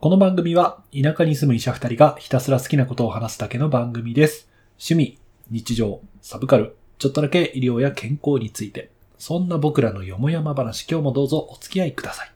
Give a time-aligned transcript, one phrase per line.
[0.00, 4.48] この番組は田舎に住む医者二人がひたすら好きなことを話すだけの番組です。
[4.78, 5.18] 趣味、
[5.50, 12.32] 日常、サブカル、ちょっとだけ医療や健康について、そんな僕らのよもやま話、今日もどうぞお付き合いください。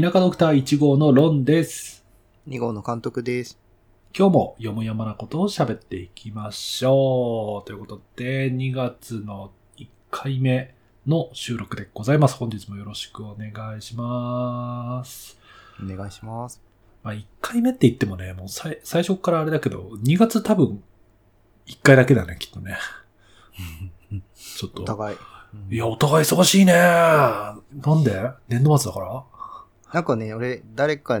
[0.00, 1.91] 田舎ドクター1号のロンです。
[2.48, 3.58] 2号の監督です。
[4.18, 7.66] 今日もよもやまなことを喋っていきましょう。
[7.66, 10.74] ということで、2月の1回目
[11.06, 12.34] の収録でございます。
[12.36, 15.38] 本日もよろしくお願いします。
[15.82, 16.60] お願いします。
[17.02, 20.82] まあ、1回目って言ってもね、もう最最初からあれだけど、2月多分
[21.66, 22.76] 1回だけだね、きっとね。
[24.34, 24.82] ちょっと。
[24.82, 25.16] お互い。
[25.70, 26.72] いや、お互い忙しいね。
[26.72, 27.54] な
[27.94, 28.30] んで？
[28.48, 29.24] 年度末だから？
[29.92, 31.20] なんかね、俺、誰か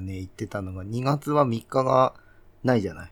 [0.00, 2.14] ね、言ってたのが、2月は3日が
[2.62, 3.10] ないじゃない？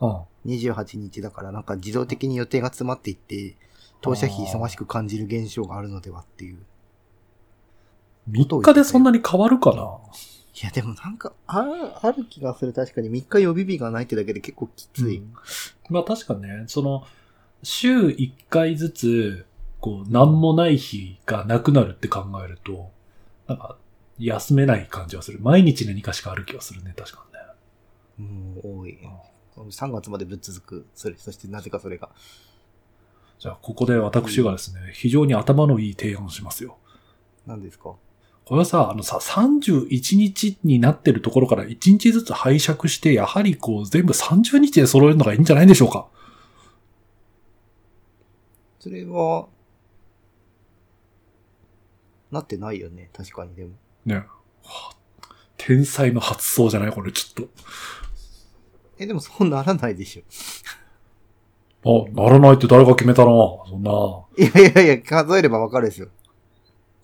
[0.00, 0.22] うん。
[0.46, 3.56] 28日だから、なんか自動的に予定が詰まっていって、
[4.00, 6.58] 当社費忙しく感じる現象があるのではっていう。
[8.30, 9.98] 3日でそんなに変わるかな？
[10.54, 12.72] いや、でもなんか、あある気がする。
[12.72, 15.18] 確かに3日予備日がないってだけで結構きつい。
[15.18, 15.34] うん
[15.88, 17.04] まあ確かね、その、
[17.62, 19.46] 週1回ずつ、
[19.80, 22.90] こう、なんもない日がなくなるって考えると、
[23.46, 23.76] なんか、
[24.18, 25.38] 休めない感じはする。
[25.40, 27.24] 毎日何かしかある気がするね、確か
[28.18, 28.54] にね。
[28.54, 28.98] もう多い。
[29.56, 30.86] 3月までぶっ続く。
[30.94, 32.10] それ、そしてなぜかそれが。
[33.38, 36.78] じゃあ、ここで私がですね、非常に頭のいい提案をしますよ。
[37.46, 37.96] 何ですか？
[38.44, 46.08] これはさ、あのさ、31日になってるところから1日ずつ拝借して、やはりこう、全部30日で揃えるのがいいんじゃないでしょうか。
[48.80, 49.48] それは、
[52.30, 53.10] なってないよね。
[53.12, 53.76] 確かに、でも。
[54.04, 54.16] ね。
[54.16, 54.24] は
[54.64, 54.96] あ
[55.56, 56.92] 天才の発想じゃない？
[56.92, 57.52] これ、ちょっと。
[58.98, 62.06] え、でもそうならないでしょ。
[62.08, 63.64] あ、ならないって誰が決めたの？
[63.68, 63.90] そんな。
[64.38, 66.08] いやいやいや、数えればわかるですよ。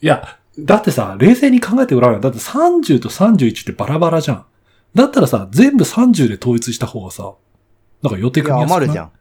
[0.00, 2.20] いや、だってさ、冷静に考えてごらんよ。
[2.20, 4.47] だって30と31ってバラバラじゃん。
[4.94, 7.34] だったらさ、全部30で統一した方がさ、
[8.03, 8.78] なんか予定組みやすくない？
[8.78, 9.12] 余るじゃん。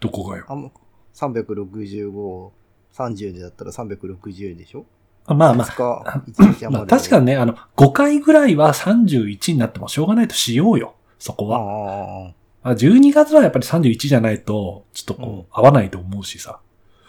[0.00, 0.46] どこがよ。
[0.48, 0.72] あん
[1.14, 2.50] 365、
[2.94, 4.86] 30でだったら360でしょ？
[4.86, 4.97] あ
[5.34, 6.70] まあま2日、1日余る。
[6.70, 10.94] まあ確かにね、あの、5回ぐらいは31になってもしょうがないとしようよ。
[11.18, 12.26] そこああは。
[12.64, 16.60] あああ12月はやっぱり31じゃないと、ちょっとこう、うん合わないと思うしさ。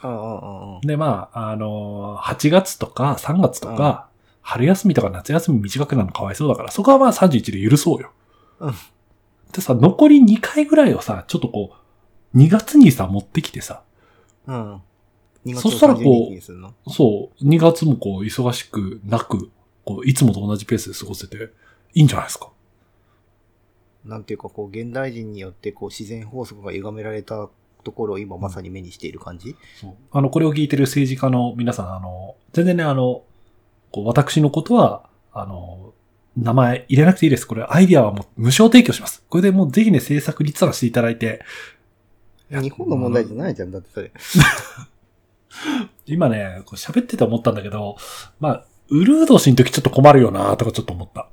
[0.02, 4.07] ああああああで、まあ、あのー、8月とか3月とか、
[4.41, 8.12] 春休みとか夏休み短くなるのかわいそうだから、そこはまあ31で許そうよ。
[8.59, 8.74] うん
[9.51, 11.74] でさ、残り2回ぐらいをさ、ちょっとこ
[12.34, 13.81] う、2月にさ、持ってきてさ、
[14.46, 14.81] うん。
[15.45, 16.73] 2月そしたらこう30日にするの？
[16.88, 19.50] そう、2月もこう、忙しくなく、
[19.85, 21.51] こう、いつもと同じペースで過ごせて、
[21.94, 22.50] いいんじゃないですか。
[24.05, 27.50] なんていうか、こう、現代人によって、こう、自然法則が歪められた
[27.83, 29.94] ところを今まさに目にしている感じ、そう。
[30.11, 33.23] あの、これを聞いてる政治家の皆さん、あの、全然ね、あの、
[33.91, 35.94] こう私のことは、あの、
[36.38, 37.45] 名前入れなくていいです。
[37.45, 39.23] これ、アイディアはもう無償提供します。
[39.29, 41.41] これでもうぜひね、政策立案していただいて。
[42.50, 44.11] 日本の問題じゃないじゃん、だってそれ。
[46.05, 47.97] 今ね、こう喋ってて思ったんだけど、
[48.39, 51.29] まあ、ウルード氏の時ちょっと困るよなとかちょっと思った。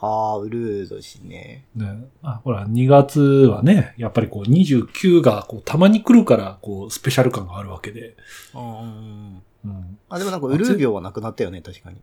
[0.00, 1.66] ああ、ウルード氏ね。
[1.74, 2.08] ね。
[2.22, 8.16] あ、ほら、2月はね、やっぱりこう29がこうたまに来るから、こう、スペシャル感があるわけで。
[8.54, 9.98] うんうん。
[10.08, 12.00] あ、でもなんか、ウルー病はなくなったよね、確かに。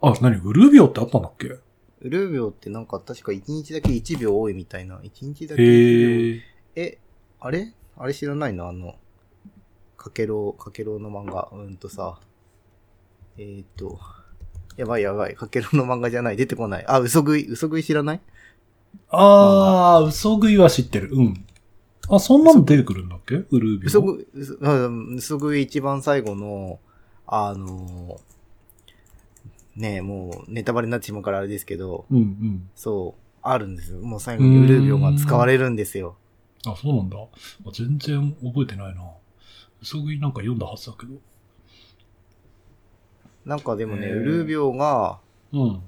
[0.00, 0.36] あ、何？
[0.36, 1.48] ウルー病ってあったんだっけ？
[1.48, 1.60] ウ
[2.00, 5.00] ルー病ってなんか、確か1日だけ1秒多いみたいな。
[5.00, 6.40] 1日だけ1秒。
[6.76, 6.98] え、
[7.40, 7.74] あれ？
[7.98, 8.68] あれ知らないの？
[8.68, 8.94] あの、
[9.98, 11.50] かけろう、かけろうの漫画。
[11.52, 12.18] うんとさ。
[13.36, 13.98] えー、っと、
[14.76, 15.34] やばいやばい。
[15.34, 16.36] かけろうの漫画じゃない。
[16.36, 16.84] 出てこない。
[16.86, 18.20] あ、嘘食い、嘘食い知らない？
[19.10, 21.10] あー、嘘食いは知ってる。
[21.12, 21.44] うん。
[22.08, 23.34] あ、そんなの出てくるんだっけ？
[23.50, 24.26] ウルービ嘘食い、
[25.16, 26.80] 嘘食い一番最後の、
[27.26, 28.18] あの
[29.76, 32.70] ねえ、もうネタバレになってしまうからあれですけど、うんうん。
[32.74, 33.98] そう、あるんですよ。
[33.98, 36.16] もう最後にウルー病が使われるんですよ。
[36.66, 37.16] あ、そうなんだ。
[37.18, 39.02] あ全然覚えてないな。
[39.82, 41.12] 嘘食いなんか読んだはずだけど。
[43.44, 44.14] なんかでもね、へー。
[44.20, 45.20] ウルー病が、
[45.52, 45.80] うん。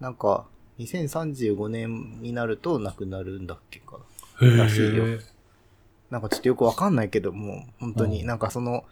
[0.00, 0.46] なんか、
[0.78, 3.98] 2035年になるとなくなるんだっけか。
[4.40, 5.06] へらしいよ。
[5.06, 5.18] え。
[6.10, 8.26] なんかちょっとよくわかんないけども、本当に、うん。
[8.26, 8.84] なんかその、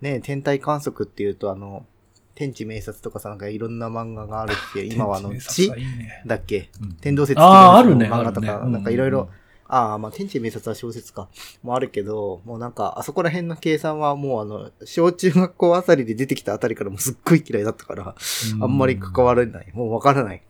[0.00, 1.86] ね、天体観測っていうとあの、
[2.34, 6.22] 天地明察とかさ、なんかいろんな漫画があるって、 今はあの、天地ね。
[6.26, 6.68] だっけ？
[6.82, 6.92] うん。
[6.94, 9.28] 天動説あーあるね漫画とか、ねなんかいろいろうん、
[9.74, 11.28] ああ、まあ天地明察は小説か、
[11.64, 18.14] もあるけど、もうなんか、あそこら辺の計算はもうあの、小中学校あたりで出てきたあたりからもうすっごい嫌いだったから、
[18.60, 19.72] あんまり関われない。
[19.74, 20.42] もうわからない。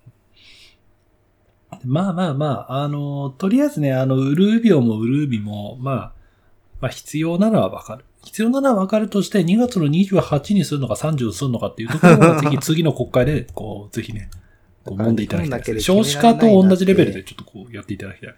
[1.85, 6.13] まあまあまあ、あの、とりあえずね、あの、ウルービオもウルービも、まあ、
[6.81, 8.05] まあ必要なのはわかる。
[8.25, 14.29] 必要なのはわかるとして、2月の28にするのか30にするのかっていうところは、ぜひ 次の国会で、こう、ぜひね、
[14.85, 15.81] こう揉んでいただきたいですね。
[15.81, 18.35] 少子化と同じレベルでちょっとこうやっていただきたい。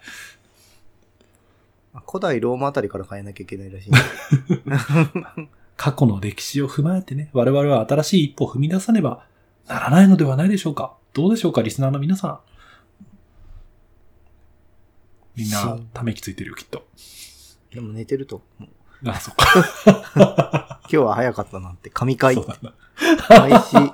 [2.06, 3.90] 古代ローマあたりから変えなきゃいけないらしい。
[5.76, 9.26] 過去の歴史を踏まえてね、我々は新しい一歩を踏み出さねば
[9.68, 10.94] ならないのではないでしょうか。
[11.12, 12.40] どうでしょうか、リスナーの皆さん。
[15.36, 16.86] みんな、ため息ついてるよ、きっと。
[17.70, 18.42] でも寝てると。
[19.04, 20.80] あ、そっか。
[20.84, 22.36] 今日は早かったなって、神回。
[23.28, 23.92] 開始、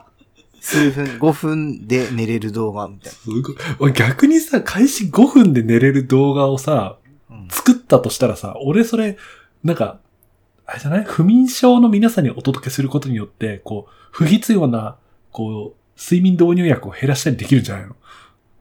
[0.60, 3.56] 数分、5分で寝れる動画みたいすごい。
[3.80, 6.98] 俺逆にさ、開始5分で寝れる動画をさ。
[7.50, 9.16] 作ったとしたらさ、俺それ、
[9.64, 9.98] なんか、
[10.66, 11.04] あれじゃない？
[11.04, 14.96] 不眠症の皆さんにお届けすることによって、こう、不必要な、
[15.30, 17.96] こう、睡眠導入薬を減らしたりできるんじゃないの？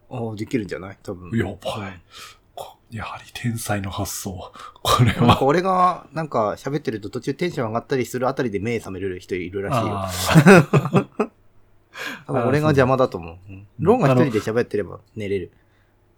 [0.10, 0.98] ああ、できるんじゃない？
[1.02, 1.32] 多分。
[1.38, 1.56] やばい。
[2.54, 4.52] こやはり天才の発想。
[4.84, 5.42] これは。
[5.44, 11.30] 俺が、なんか喋ってると途中テンション上がったりするあたりで目覚める人いるらしいよ。
[12.28, 13.38] 俺が邪魔だと思う。
[13.50, 15.52] うんロンが一人で喋ってれば寝れる。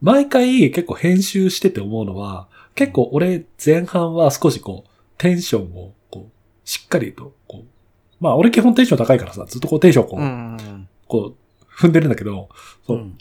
[0.04, 7.66] 毎回結構編集してて思うのは、結構俺前半は少しこう、テンションをこう、しっかりと、こう、
[8.20, 10.90] まあ俺基本テンション高いからさ、ずっとこうテンションをこう、うん。
[11.08, 12.50] こう、踏んでるんだけど、
[12.86, 13.18] そう、うん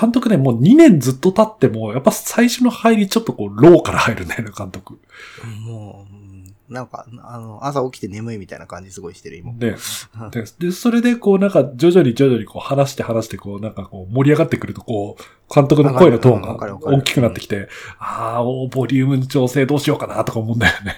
[0.00, 4.98] 監督ね、もう2年ずっと経っても、やっぱ最初の入りちょっとこう、ローから入るんだよね、監督。
[5.66, 6.21] もう、うん
[6.72, 9.52] なんか、あの、朝起きて眠いみたいな感じすごいしてる、今。
[9.52, 9.76] で、
[10.30, 20.96] で、でそれでこうなんか徐々に徐々にこう話して話してこうなんかこう盛り上がってくるとこう、監督の声のトーンが大きくなってきて、ああ、おボリュームの調整どうしようかなとか思うんだよね。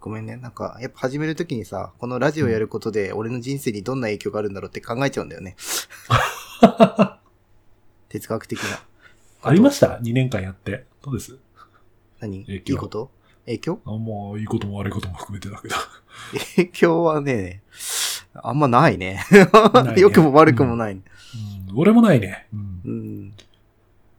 [0.00, 0.36] ごめんね。
[0.36, 5.56] なんか、やっぱ始めるときにさ、このラジオやることで俺の人生にどんな影響があるんだろうって考えちゃうんだよね。
[8.08, 8.80] 哲学的な。
[9.42, 10.84] ありました ?2 年間やって。
[11.02, 11.36] どうです？
[12.20, 12.42] 何？
[12.42, 13.10] いいこと？
[13.48, 13.80] 影響？
[13.84, 13.96] あま
[14.36, 15.74] あ、いいことも悪いことも含めてだけど。
[16.56, 17.62] 影響はね、
[18.34, 19.24] あんまないね。
[19.30, 21.02] いね良くも悪くもない、うん、
[21.74, 22.46] 俺もないね。
[22.52, 23.34] うんうん。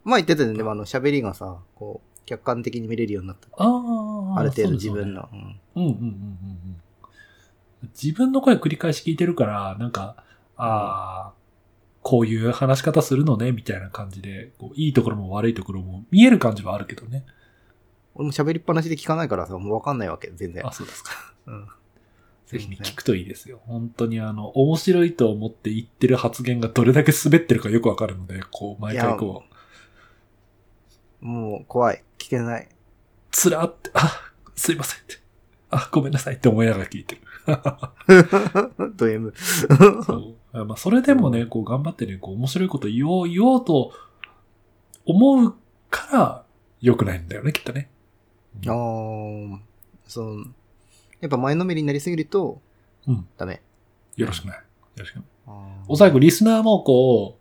[0.04, 0.64] まあ言ってたよね。
[0.64, 3.48] あの、喋りがさ、こう、客観的に見れるようになった。
[3.58, 5.30] ああ、ある程度自分の。
[5.32, 7.90] うんうんうんうんうんうん。
[8.00, 10.24] 自分の声繰り返し聞いてるから、なんか、
[10.58, 11.34] ああ、
[12.02, 17.26] こういう話し方するのね、みたいな感じで、こういいところも悪いところも見える感じはあるけどね。
[18.20, 20.74] 俺も喋りっぱなしで聞かないからさ、もうわかんないわけ、全然あ、。
[20.74, 21.12] そうですか。
[21.48, 21.68] うん。
[22.48, 23.62] ぜひね、聞くといいですよ。
[23.66, 29.44] 本当にあの、面白いと思って言ってる発言がどれだけ滑ってるかよくわかるので、こう、毎回こ
[31.22, 32.04] う、もう怖い。
[32.18, 32.68] 聞けない。
[33.32, 35.16] つらって、あ、すいませんって。
[35.70, 37.22] あ、ごめんなさいって思いながら聞いてる。
[38.98, 39.34] ド M。
[40.06, 40.66] そう。
[40.66, 43.94] まあ、それでもね、こう頑張ってね、こう面白いこと言おう、言おうと
[45.06, 45.56] 思う
[45.90, 46.44] から
[46.82, 47.90] 良くないんだよね、きっとね。
[48.66, 49.60] あー、
[50.08, 50.54] そう。
[51.22, 52.62] やっぱ前のめりになりすぎると、
[53.08, 53.28] うん。
[53.38, 53.62] ダメ。
[54.16, 54.58] よろしくない。
[54.58, 54.64] よ
[54.98, 55.26] ろしくない。
[55.88, 57.40] お最後、リスナーもこう、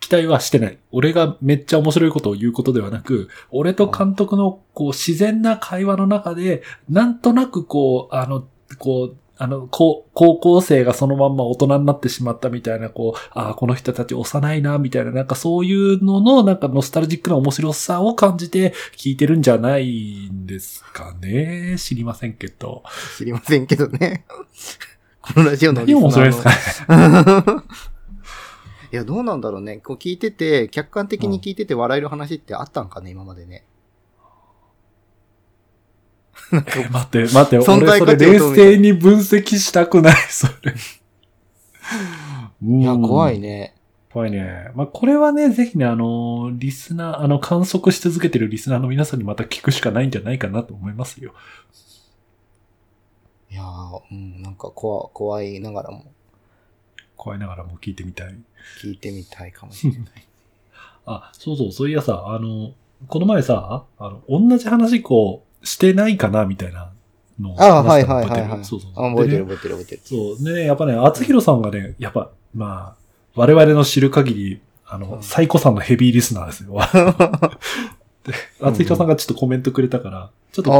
[0.00, 0.78] 期待はしてない。
[0.92, 8.46] 俺がめっちゃ面白いことを言うことではなく、俺と監督のこう自然な会話の中で、なんとなくこう、あの、
[8.78, 21.76] こう、あの、高高校生がそのまんま大人になってしまったみたいな、こう、ああ、この人たち幼いな、みたいな、なんかそういうのの、なんかノスタルジックな面白さを感じて聞いてるんじゃないんですかね。
[21.78, 22.82] 知りませんけど。
[23.16, 24.26] 知りませんけどね。
[25.22, 27.62] このラジオの何が面白いですかね。
[28.92, 29.78] いや、どうなんだろうね。
[29.78, 33.64] こう聞いてて、客観的に聞いてて笑える話ってあったんかね、今までね。
[36.52, 40.72] え待って、待って、俺それ冷静に分析したくない、それ。
[42.62, 43.38] い いや、怖い。
[43.38, 43.74] ね。
[44.12, 44.70] 怖いね。
[44.74, 51.32] まあ、これはね、ぜひね、あの、リスナー、あの、観測し続けてるリスナーの皆さんにまた聞くしかないんじゃないかなと思いますよ。
[53.50, 56.04] いやー、うん、なんか怖怖いながらも
[57.16, 58.34] 怖いながらも聞いてみたい。
[58.82, 60.04] 聞いてみたいかもしれない。
[61.06, 62.72] あ、そうそう、そういやさ、あの、
[63.08, 66.90] この前さ、あの、同じ話こう、してないかな、みたいな
[67.38, 68.64] のをああ、話はいはいはいはい。
[68.64, 69.06] そうそうそう。
[69.06, 70.00] あ覚えてる覚えてる覚えてる。
[70.04, 70.44] そう。
[70.44, 73.00] でね、やっぱね、厚弘さんがね、やっぱ、まあ、
[73.34, 76.74] 我々の知る限り、あの、うんサイコさんのヘビーリスナーですよ。
[78.24, 80.70] で、厚弘さんがちょっとコメントくれたから、ちょっと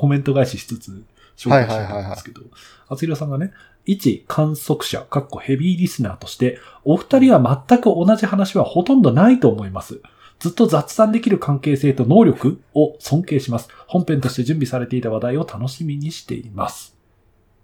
[0.00, 1.02] コメント返ししつつ、
[1.36, 2.40] 紹介したいと思うんですけど、
[2.88, 3.52] 厚弘さんがね、
[3.84, 10.00] 一観測者、かっこヘビーリスナーとして、お二人は全く同じ話はほとんどないと思います。
[10.42, 13.68] ずっと雑談できる関係性と能力を尊敬します。
[13.86, 16.96] 本編として準備されていた話題を楽しみにしています。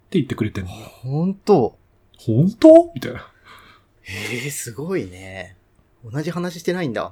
[0.05, 0.85] って言ってくれてるのよ。
[0.85, 1.77] ほんと
[2.17, 2.89] 本当？
[2.95, 3.27] みたいな。
[4.07, 5.57] ええー、すごいね。
[6.09, 7.11] 同じ話してないんだ。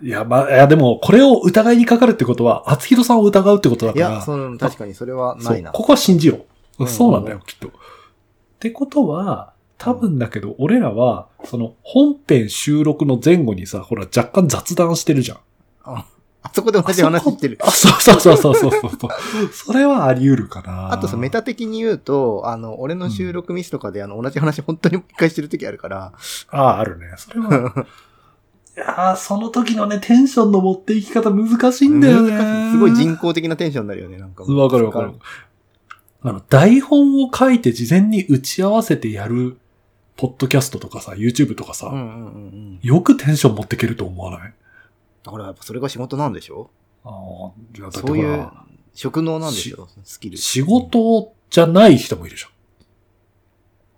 [0.00, 4.10] いや、まあ、いや、でも、これを疑いにかかるってことは、厚弘さんを疑うってことだから。
[4.10, 5.72] いや、その、確かにそれはないな。
[5.72, 6.36] ここは信じよ
[6.78, 6.84] う。
[6.84, 7.68] うんそうなんだよ、きっと。
[7.68, 7.70] っ
[8.60, 15.38] てことは、多分だけど、俺らは、その、本編収録の前後にさ、ほら、若干雑談してるじゃん。
[15.84, 16.06] あ
[16.42, 17.58] あそこで同じ話してる。
[17.60, 18.90] あ、そうそうそうそうそうそう。
[19.52, 20.92] それはあり得るかな。
[20.92, 26.12] あとさ、メタ的に言うと、あの、俺の収録ミスとかで、あの、同じ話本当に一回してる時あるから、
[26.50, 27.06] ああ、あるね。
[27.16, 27.86] それは。
[28.76, 32.70] いやーその時のね、テンションの持っていき方難しいんだよね。
[32.72, 34.44] すごい人工的なテンションになるよね、なんか。
[34.44, 35.12] わかるわかる。
[36.20, 39.56] あの、台本を書いて事前に打ち合わせてやる、
[40.16, 42.78] ポッドキャストとかさ、YouTube とかさ、うんうんうんうん。
[42.82, 44.54] よくテンション持っていけると思わない？
[45.22, 46.70] だからやっぱそれが仕事なんでしょ？
[47.04, 47.12] ああ、
[47.76, 48.48] いやだってそういう
[48.94, 49.88] 職能なんでしょ？
[50.04, 50.36] スキル。
[50.36, 52.50] 仕事じゃない人もいるじゃん。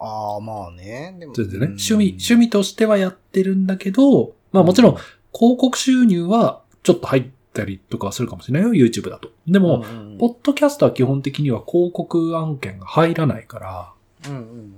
[0.01, 1.17] ああ、まあね。
[1.19, 1.67] でも全然ね。
[1.67, 4.93] うん趣味、趣味としてはやってるんだけど、まあもちろん、
[5.33, 9.31] 広告収入はちょっと入ったりとかはするかもしれないよ、YouTube だと。
[9.47, 13.93] でも、うんうんうんポッドキャストは基本的には広告案件が入らないから、
[14.27, 14.78] うんうんうん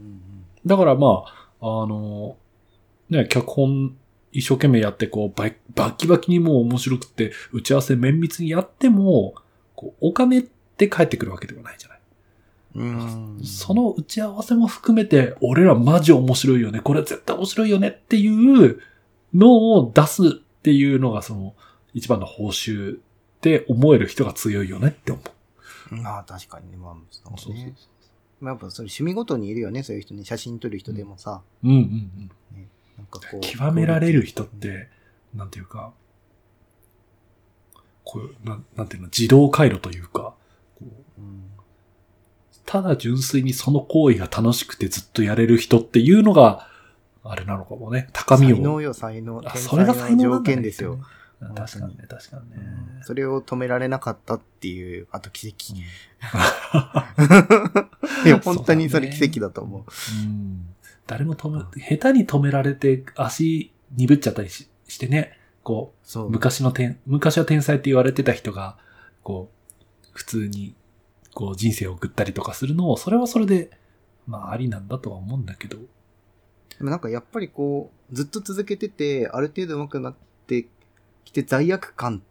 [0.66, 1.24] だからま
[1.60, 2.36] あ、あの、
[3.08, 3.96] ね、脚本
[4.32, 5.40] 一生懸命やって、こう
[5.74, 9.34] バキバキにもう面白くて、打ち合わせ綿密にやっても、
[9.74, 12.00] こう、お金って返ってくるわけではないじゃない。
[12.76, 13.38] うん。
[13.38, 13.44] うん。
[13.44, 18.80] その打ち合わせも含めて、俺らマジ面白いよね、これ絶対面白いよねっていう
[19.34, 20.30] のを出すっ
[20.62, 21.54] ていうのが、その、
[21.92, 23.00] 一番の報酬っ
[23.40, 25.20] て思える人が強いよねって思
[25.90, 25.96] う。
[25.96, 27.74] まあ確かにね、まあ、そうそうそうね。
[28.40, 30.25] まあやっぱそれ趣味ごとにいるよね、そういう人ね。
[30.25, 32.70] 写真撮る人でもさ、うんうんうん。
[32.97, 33.40] なんかこう。
[33.40, 34.88] 極められる人って、
[35.35, 35.92] なんていうか、
[38.04, 40.35] こうなんなんていうの、自動回路というか、
[40.78, 40.85] こ
[41.18, 41.42] ううん。
[42.64, 46.66] ただ純粋にその行為が楽しくてずっとやれる人っていうのが、
[47.23, 48.09] あれなのかもね。
[48.12, 48.56] 高みを。
[48.56, 49.42] 才能よ、才能。
[49.44, 50.99] あ天それが才能才の条件ですよ。。
[51.54, 52.56] 確かにね、確かにね。
[52.56, 52.61] う
[52.99, 55.75] んそれを止められなかったっていう、あと奇跡。
[58.26, 59.85] いや、本当にそれ奇跡だと思う。
[60.25, 60.66] うん
[61.06, 66.30] 誰も止め、下手に止められて足鈍っちゃったりししてね、こう、そう。
[66.30, 68.76] 昔の天、昔は天才って言われてた人が、
[69.23, 70.75] こう、普通に、
[71.35, 73.70] こう、人生を送ったりとかするのを、それはそれで、
[74.26, 75.78] まあ、ありなんだとは思うんだけど。
[75.78, 75.85] で
[76.85, 80.14] もなんかやっぱりこう、ずっと続けてて、ある程度上手くなっ
[80.47, 80.68] てき
[81.32, 82.22] て罪悪感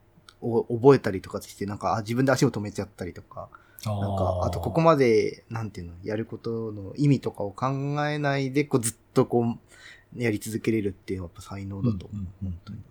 [0.41, 3.49] を覚えたりとかして、なんかあ自分で足を止めちゃったりとか、
[3.85, 7.67] なんか、あとここまで、なんていうの、やることの意味とかを考
[8.07, 12.27] えないで、こうずっとこう、やり続けれるっていうのはやっぱ才能だと思う。
[12.43, 12.83] うんうんうん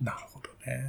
[0.00, 0.82] なるほどね。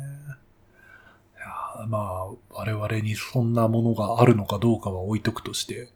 [1.35, 5.89] いやーまあ、我々にそんなものがあるのかどうかは置いとくとして、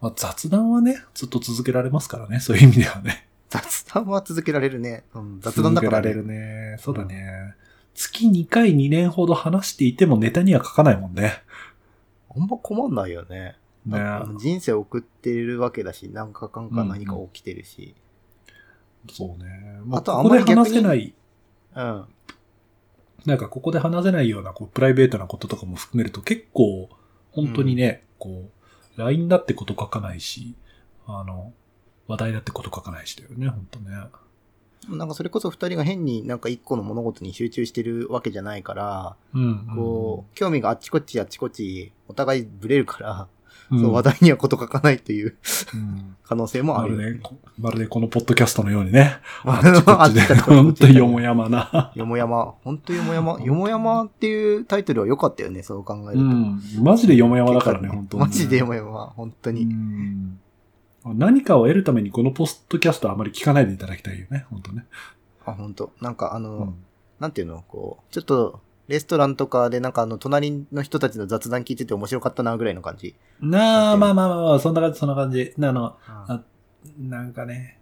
[0.00, 3.28] まあ、雑談はね、ずっと続けられますからね、そういう意味ではね。
[3.52, 5.04] 雑談は続けられるね。
[5.14, 6.76] うん、雑談だから、続けられるね。
[6.78, 7.54] そうだね。
[7.94, 11.42] 月2回2年ほど話していてもネタには書かないもんね。
[12.34, 13.56] あんま困んないよね。
[13.84, 13.98] ね
[14.38, 17.94] 人生を送ってるわけだし、なんかかんか何か起きてるし。
[19.10, 19.80] そうね。
[19.84, 21.12] まあ、あとあんまり話せない、
[21.76, 22.04] うん。
[23.26, 26.88] なんかここで話せないようなこうプライベートなこととかも含めると結構、
[27.32, 28.48] 本当にね、こ
[28.96, 30.54] う、LINE だってこと書かないし、
[31.06, 31.52] あの、
[32.12, 33.96] 話題だってこと書かないしだよね、本当ね。
[34.88, 39.66] なんかそれこそ二人が変になんか一個の物事に集中してるわけじゃないから、うん。
[39.76, 43.28] こう、興味があっちこっちあっちこっち、お互いブレるから、
[43.70, 45.36] うん、そう話題にはこと書かないという
[45.74, 46.96] うん可能性もある。
[46.96, 49.18] まるで、こまるでこのポッドキャストのようにね。
[49.44, 51.92] ああっちこっちで、あっちこっち本当によもやまな。
[51.94, 56.24] よもやま、本当よもやま、よもやまっていうタイトルは良かったよね、そう考えると。
[56.24, 56.60] うん。
[56.82, 59.62] マジでよもやまだからね、本当に、マジでよもやま、本当に。
[59.62, 60.40] うん
[61.04, 64.86] 何かを得るためにこのポッドキャストはあまり聞かないでいただきたいよね、本当ね。
[65.44, 66.84] あ、本当なんかあの、うん
[67.22, 73.14] なんていうの、こう、ちょっと、レストランとかでなんかあの、隣の人たちの雑談聞いてて面白かったな、ぐらいの感じ。
[73.40, 75.54] なあ、まあまあまあまあ、そんな感じ、そんな感じ。
[75.56, 76.40] あの、ああ
[76.98, 77.78] なんかね、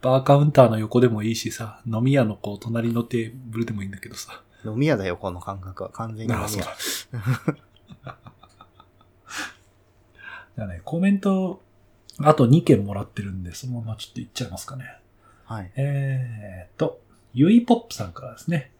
[0.00, 4.40] バーカウンターの横でもいいしさ、飲み屋のこう、隣のテーブルでもいいんだけどさ。
[4.64, 5.90] 飲み屋だよ、この感覚は。
[5.90, 6.76] 完全に飲ああ、そうみ屋だ。
[10.54, 11.60] じゃあね、コメント、
[12.20, 14.84] あと2件もらってるんで、そのままちょっと言っちゃいますかね。
[15.44, 15.70] はい。
[15.76, 17.00] えーっと、
[17.32, 18.70] ゆいポップさんからですね。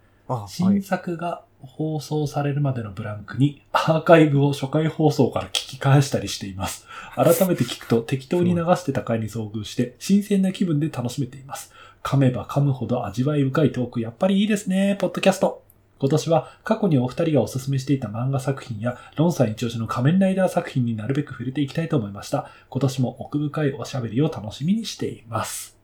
[0.48, 0.82] 新い。
[0.82, 6.86] 作が放送されるまでのブランクにアーカイブを初回放送から聞き返したりしています。
[7.14, 11.72] 改めて聞くと適当に流してた回に遭遇して新鮮な気分で楽しめています。
[12.02, 15.62] 噛めば噛むほど味わい深いトークやっぱりいいですね、ポッドキャスト。
[16.00, 22.50] 今年は過去にお二人がおすすめしていた漫画作品やロンさん一押しの仮面ライダー作品になるべく触れていきたいと思いました。
[22.70, 25.76] 今年も奥深いおしゃべりを楽しみにしています。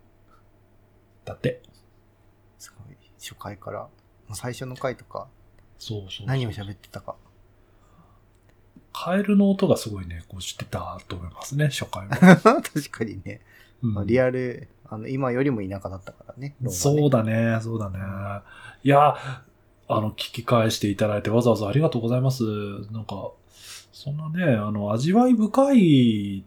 [1.25, 1.63] だって。
[2.59, 2.97] すごい。
[3.19, 3.81] 初回から。
[3.81, 3.89] も
[4.33, 5.29] う最初の回とか、
[5.79, 6.27] そうそうそう。
[6.27, 7.17] 何を喋ってたか。
[8.93, 12.17] カエルの音がすごいね、こうしてたと思いますね、初回は。
[12.63, 13.41] 確かにね。
[13.83, 16.55] うんまあリアル、あの、今よりも田舎だったからね。
[16.61, 17.99] ねそうだね、そうだね。
[18.85, 19.17] いや、
[19.89, 22.43] あの、聞き返していただいてわざわざありがとうございます。
[22.91, 23.31] なんか、
[23.93, 26.45] そんなね、あの、味わい深い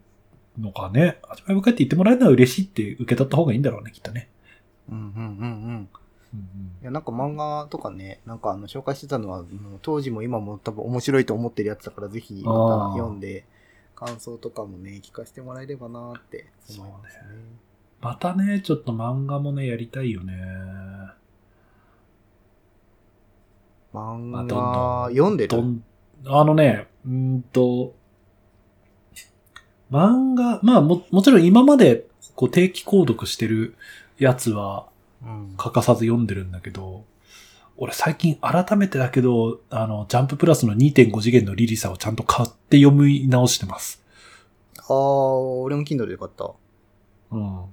[0.60, 4.30] のかね、味わい深いって言ってもらえるのは嬉しいって受け取った方がいいんだろうね、きっとね。
[4.90, 5.90] うんうんうんうん。
[6.34, 9.44] うんいや、なんか漫画とかね、なんかあの、紹介してたのは、
[9.82, 13.46] 当時も今も多分面白いと思ってるやつだから、ぜひまた読んで、
[13.96, 16.46] 感想とかもね、聞かせてもらえればなーって
[16.78, 17.22] 思いますね。
[18.00, 20.36] またね、ちょっと漫画もね、やりたいよね。
[23.98, 25.64] 漫まあどんどん画、読んでる
[26.26, 27.96] あのね、うーんと、
[29.92, 33.76] 漫画、まあも、もちろん今までこう定期購読してる
[34.20, 34.88] やつは
[35.24, 35.54] うん。
[35.58, 37.06] 欠かさず読んでるんだけど、
[37.78, 44.04] 俺最近改めてだけど、あの、ジャンププラスの2.5次元のリリサをちゃんと買って読み直してます。
[44.78, 46.52] あー、俺も Kindle で買った。
[47.32, 47.64] うん。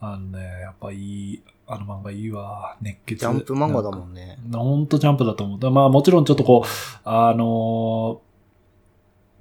[0.00, 2.76] あのね、やっぱいい、あの漫画いいわ。
[2.80, 3.16] 熱血。
[3.16, 4.38] ジャンプ漫画だもんね。
[4.48, 5.60] なほんとジャンプだと思う。
[5.60, 6.68] だまあもちろんちょっとこう、
[7.04, 8.22] あの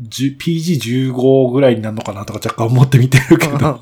[0.02, 3.80] ー、じゅ PG15 ぐらいになるのかなとか若干思って見てるけど、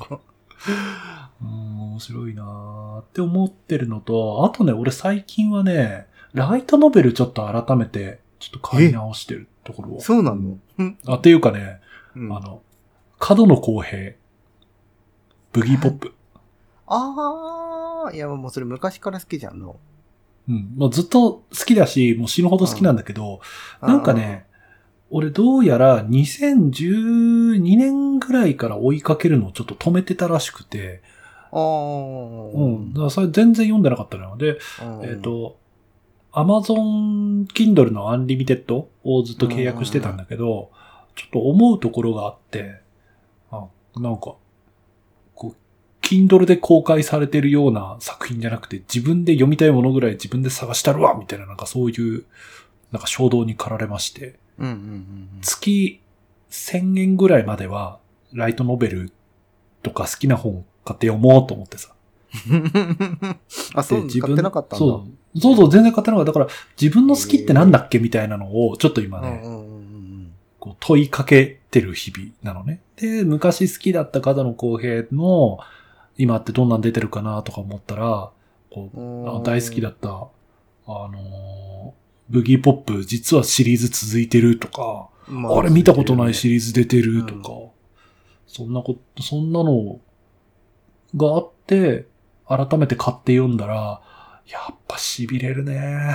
[1.42, 10.00] うん、面白いなーって思ってるのと、あとね、俺最近はね、ライトノベルちょっと改めて、ちょっと買い直してるところを。
[10.00, 10.58] そうなの？
[10.78, 10.98] うん。
[11.06, 11.80] あ、っていうかね、
[12.14, 12.62] うんあの、
[13.18, 14.12] 角野公平、
[15.52, 16.14] ブギーポップ。
[16.86, 19.76] あー、いや、もうそれ昔から好きじゃんの。
[20.48, 20.74] うん。
[20.76, 23.40] もうずっと好きだし、もう死ぬほど好きなんだけど、
[23.80, 24.46] なんかね、
[25.10, 31.02] 俺どうやら2012年ぐらいから追いかけるのをちょっと止めてたらしくて、
[31.52, 32.92] あー、うん。
[32.92, 34.36] だからそれ全然読んでなかったのよ。
[34.36, 35.58] で、うんえっ、、と、
[36.32, 40.70] Amazon Kindle の Unlimited をずっと契約してたんだけど、
[41.14, 42.80] ちょっと思うところがあって、
[43.50, 44.34] あなんか、
[46.06, 52.24] Kindle で公開されてるような作品じゃなくて、自分で読みたいものぐらい自分で探したるわみたいな、なんかそういう、
[52.92, 56.00] なんか衝動に駆られまして、うんうんうん月
[56.50, 57.98] 1000円ぐらいまでは、
[58.32, 59.12] ライトノベル
[59.82, 61.92] とか好きな本買って読もうと思ってさ。
[62.50, 62.72] うん。
[63.74, 64.86] あ、そう、で買ってなかったんだ。
[64.86, 65.40] そう。
[65.40, 66.32] そうそう、全然買ってなかった。
[66.32, 66.48] だから、
[66.80, 69.42] 自分の好きってなんだっけみたいなのを、ちょっと今ね、
[70.60, 72.80] こう問いかけてる日々なのね。
[72.96, 75.58] で、昔好きだった角野公平の、
[76.18, 78.30] 今ってどんなん出てるかなとか思ったら、
[78.70, 78.90] こ
[79.42, 87.50] う、大好きだった、あのーブギーポップ、実はシリーズ続いてるとか、まあれ見たことないシリーズ出てるとうんか、
[88.48, 90.00] そんなこと、そんなの
[91.16, 92.06] があって、
[92.48, 94.02] 改めて買って読んだら、
[94.48, 96.14] やっぱ痺れるね。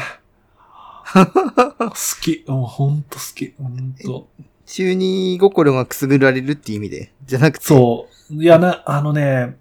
[1.13, 2.43] 好き。
[2.47, 3.53] もうほんと好き。
[3.57, 4.27] ほんと。
[4.65, 7.13] 中二心がくすぐられるっていう意味で？
[7.25, 7.63] じゃなくて？
[7.63, 8.43] そう。
[8.43, 9.57] いやな、あのね、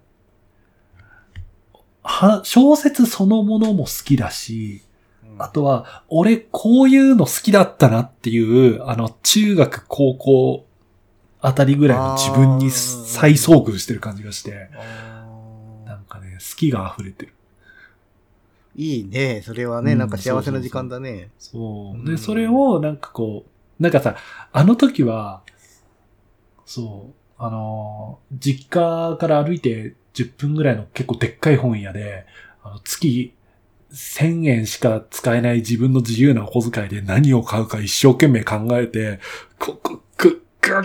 [2.03, 4.81] は、小説そのものも好きだし、
[5.23, 5.41] うん。
[5.41, 10.65] あとは、俺こういうの好きだったなっていう、あの、中学、高校
[11.41, 15.25] あたりぐらいの自分に再遭遇してる感じがして、あ
[15.85, 17.33] なんかね、好きが溢れてる。
[18.77, 19.41] ーいいね。
[19.43, 21.29] それはね、うんなんか幸せな時間だね。
[21.39, 21.97] そう。
[21.97, 23.45] うんで、それをなんかこ
[23.79, 24.15] う、なんかさ、
[24.51, 25.41] あの時は、
[26.65, 32.25] そう、あのー、実家から歩いて10分ぐらいの結構でっかい本屋で、
[32.63, 33.33] あの月
[33.93, 39.19] 1000円しか使えない自分の自由なお小遣いで何を買うか一生懸命考えて、
[39.59, 40.83] こ、こ、く、く、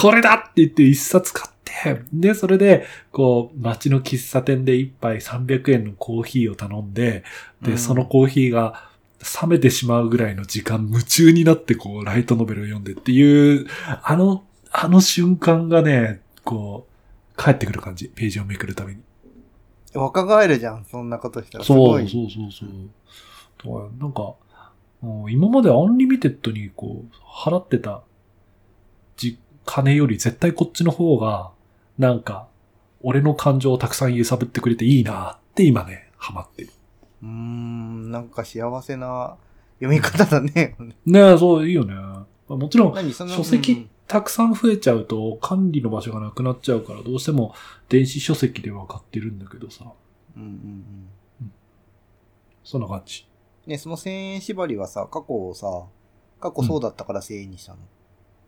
[0.00, 7.24] これだって言って一冊買って、で、それで、こう、街の喫茶店で一杯300円のコーヒーを頼んで、
[7.60, 7.78] で、うん。
[7.78, 8.88] そのコーヒーが
[9.42, 13.66] 冷めてしまうぐらいの時間、夢中になってこう、ライトノベルを読んでっていう、
[14.02, 16.95] あの、あの瞬間がね、こう、
[17.36, 18.08] 帰ってくる感じ。
[18.08, 19.02] ページをめくるために。
[19.94, 20.84] 若返るじゃん。
[20.84, 21.64] そんなことしたら。
[21.64, 22.08] すそう、ごい。
[22.08, 22.68] そうそうそう。
[23.58, 24.34] だからなんか、
[25.02, 28.02] うん今まで Unlimited にこう、払ってた、
[29.16, 31.50] じ、金より絶対こっちの方が、
[31.98, 32.48] なんか、
[33.02, 36.70] 俺の感情をたくさん揺さぶってくれていいなって今ね、ハマってる。
[37.22, 39.36] うーん、なんか幸せな
[39.78, 40.76] 読み方だね。
[41.06, 41.94] ねえ、そう、いいよね。
[41.94, 47.54] まあもちろん、書籍たくさん増えちゃうと管理の場所がなくなっちゃうからどうしても
[47.88, 49.84] 電子書籍では買ってるんだけどさ。
[50.36, 50.48] うんうん
[51.40, 51.52] うん。
[52.62, 53.26] そんな感じ。
[53.66, 55.84] ね、その1000円縛りはさ、過去さ、
[56.40, 57.78] 過去そうだったから1000円にしたの。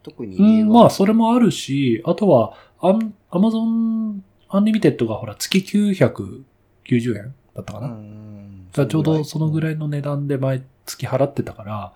[0.03, 0.65] 特にう。
[0.65, 7.89] ん、まあそれもあるし、あとはアン、 Amazon Unlimited がほら月990円だったかな。
[7.89, 11.93] んだからちょうどそのぐらいの値段で毎月払ってたから、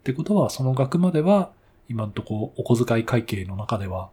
[0.00, 1.50] ってことはその額までは
[1.88, 4.10] 今んとこお小遣い会計の中では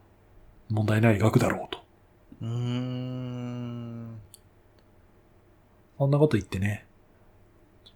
[0.69, 1.79] 問題ない額だろうと。
[2.41, 4.19] うーん。
[5.97, 6.85] そんなこと言ってね、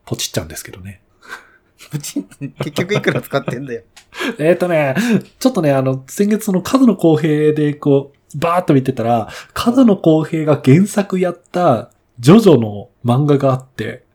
[0.06, 1.02] ポチっちゃうんですけどね。
[1.92, 2.24] プチン
[2.58, 3.84] 結局いくら使ってんだよ。
[4.40, 4.96] えっとね、
[5.40, 14.06] ちょっとね、あの、先月その角野公平でこう、バーっと見てたら、角野公平が原作やったジョジョの漫画があって、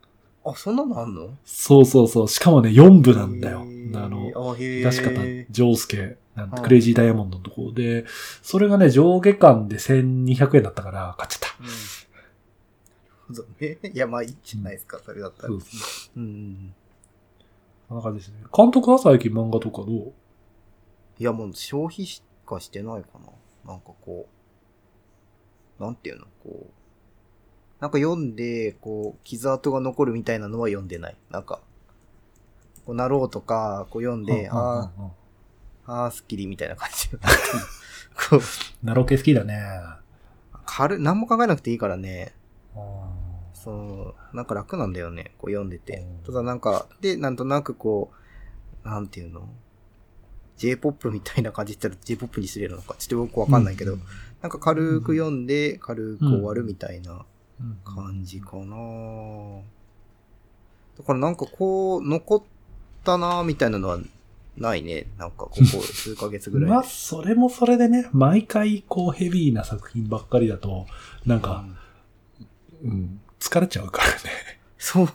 [0.45, 1.29] あ、そんなのあんの？
[1.45, 3.65] そうそうそう、しかもね、4部なんだよ。
[3.99, 6.17] あの、出し方え。、ジョースケ、
[6.63, 8.05] クレイジーダイヤモンドのところで、
[8.41, 11.55] それがね、上下巻で1200円だったから、買っちゃった。
[13.29, 13.35] うん。
[13.35, 13.77] そうね。
[13.93, 15.49] いや、まあいいじゃないですか、それだったら。
[15.49, 15.59] そう
[16.17, 16.73] うん。
[17.87, 18.43] そんな感じですね。
[18.55, 20.13] 監督は最近漫画とかどう？
[21.19, 23.07] いや、もう消費しかしてないか
[23.65, 23.71] な。
[23.71, 24.27] なんかこ
[25.79, 26.71] う、なんていうのこう、
[27.79, 31.17] なんか読んで、こう、傷跡が残るみたいなのは読んでない。
[31.29, 31.59] なんか、
[32.85, 34.91] こう、なろうとか、こう読んで、うんうんうんあ
[35.85, 37.09] あ、ああ、スッキリみたいな感じ。
[38.29, 38.39] こう、
[38.83, 39.59] ナロケ好きだね。
[40.65, 42.33] 軽い、何も考えなくていいからね、
[42.75, 45.99] うんそう、なんか楽なんだよね、こう読んでて。
[45.99, 46.25] うん。
[46.25, 48.11] ただなんか、で、なんとなくこ
[48.83, 49.47] う、なんていうの
[50.57, 53.97] ?J-POP みたいな感じって言ったら J-POP にすれるのか、ちょっとよくわかんないけど、
[54.41, 57.25] なんか軽く読んで、軽く終わるみたいな
[57.61, 57.77] うん。
[57.85, 59.61] 感じかな。
[60.97, 62.43] だからなんかこう、残っ
[63.03, 63.99] たなみたいなのは
[64.57, 65.07] ないね。
[65.17, 66.73] なんかここ数ヶ月ぐらいで。
[66.73, 70.85] まあ、それもそれでね、毎回こうヘビーな作品ばっかりだと、
[71.25, 71.65] なんか
[72.83, 74.13] う、んうん、疲れちゃうからね。
[74.77, 75.07] そう、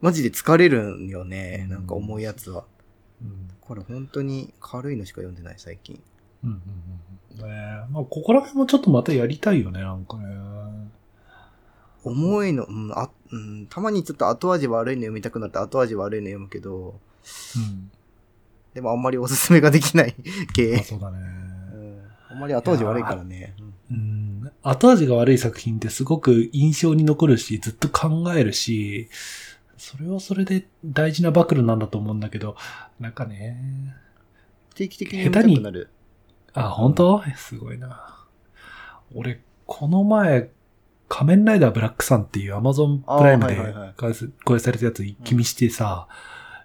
[0.00, 1.66] マジで疲れるんよね。
[1.68, 2.64] なんか重いやつは。
[3.22, 6.00] うんこれ本当に軽いのしか読んでない、最近。
[6.44, 7.48] うんうんうん。
[7.48, 10.24] ねえまあ、ここら辺もちょっとまたやりたいよね、なんかね。
[12.04, 17.00] 重いの、うん、あ、うん、たまにちょっと後味悪いの読みたくなって後味悪いの読むけど、
[17.56, 17.90] うん。
[18.74, 20.78] でもあんまりおすすめができないまあ、系。
[20.82, 21.18] そうだね。
[21.18, 23.54] うんあんまり後味悪いからね。
[23.90, 24.52] うん。
[24.62, 29.08] 後味が悪い作品ってすごく印象に残るし、ずっと考えるし、
[29.78, 32.56] それはそれで大事な暴露なんだと思うんだけど、
[33.00, 33.94] なんかね。
[34.74, 35.88] 定期的に読みたくなる。
[36.52, 37.22] あ、本当？
[37.36, 38.26] すごいな。
[39.14, 40.50] 俺、この前、
[41.08, 43.56] 仮面ライダーブラックサンっていう Amazon プライムで
[44.44, 46.08] 公開されたやつ一気見してさ、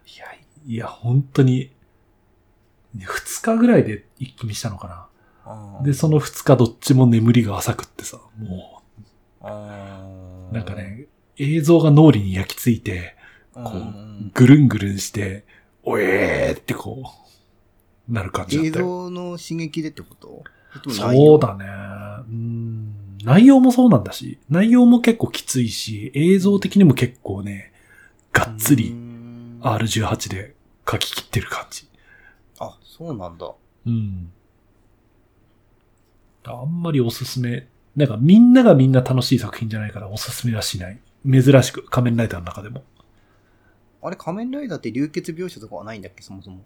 [0.06, 0.25] いや、
[0.65, 1.71] いや、本当に、
[2.95, 5.10] 二日ぐらいで一気見したのか
[5.45, 5.84] な。
[5.84, 8.82] で、その二日どっちも眠りが浅くってさ、も
[9.41, 9.45] う、
[10.54, 11.06] なんか、ね、
[11.38, 13.15] 映像が脳裏に焼き付いて、
[13.54, 15.45] ここう、ぐるんぐるんして、
[15.84, 17.04] おえーってこ
[18.08, 18.86] う、なる感じだ映ったよ。
[18.86, 20.43] 像の刺激でってこと？
[20.89, 21.39] そう。
[21.39, 21.65] だね。
[22.30, 22.61] うん。
[23.23, 27.71] 内容もそうなんだし、内容も結構きついし、映像的にも結構ね、
[28.31, 30.55] がっつうりん R18 で
[30.89, 31.88] 書き切ってる感じ。
[32.60, 33.51] あ、そうなんだ。
[33.86, 34.31] うん。
[36.43, 40.99] あんまりおすすめ、なんかみんながみんな楽しい作品じゃないからおすすめはしない。
[41.29, 42.84] 珍しく、仮面ライダーの中でも。
[44.01, 46.62] あれ、仮面ライダーって流血描写とかはないんだっけ、そもそも。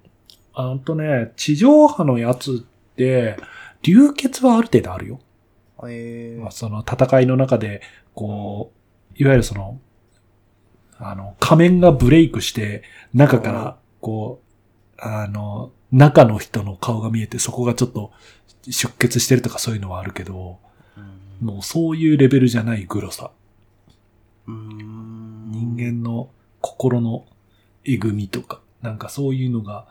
[0.54, 3.38] あとね、地上波のやつって、
[3.82, 5.20] 流血はある程度あるよ。
[5.88, 7.82] えまあ、その戦いの中で、
[8.14, 9.80] こう、いわゆるその、
[10.98, 12.84] あの、仮面がブレイクして、
[13.14, 18.12] 中かうんら、こう、あの、中の人の顔が見えて、そこがちょっと
[18.70, 23.32] 出血してるとかそういうのはあるけど、ー、もうそういうレベルじゃないグロさ。
[24.48, 25.52] うん。
[25.52, 26.30] 人間の
[26.62, 27.26] 心の
[27.84, 29.88] えぐみとか、なんかそういうのが、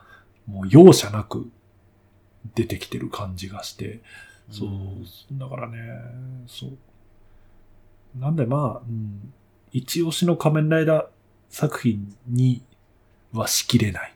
[0.46, 1.50] もう容赦なく
[2.54, 4.02] 出てきてる感じがして、
[4.50, 4.68] そう、
[5.32, 5.78] だからね、
[6.46, 6.70] そう。
[8.18, 9.32] なんでまあ、うん、
[9.72, 11.06] 一押しの仮面ライダー
[11.48, 12.62] 作品に
[13.32, 14.14] はしきれない。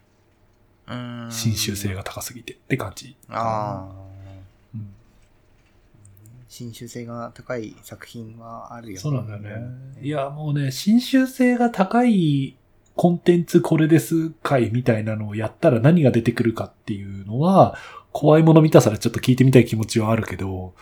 [0.88, 1.28] うん。
[1.30, 3.16] 新習性が高すぎてって感じ。
[3.28, 3.92] ああ。
[3.92, 4.08] うん
[6.48, 8.98] 新習性が高い作品はあるよね。
[8.98, 9.60] そうなんだよね。
[10.02, 12.56] いや、もうね、新習性が高い
[12.96, 17.76] コンテンツこれです回みたいなのをやったら何が出てくるかっていうのは、
[18.12, 20.74] 怖いもの見たさらちょっと聞いてみたい気持ちはあるけど、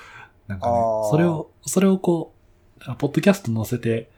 [0.46, 0.76] なんかね
[1.10, 2.32] それを、それをこ
[2.80, 4.10] う、ポッドキャスト載せて、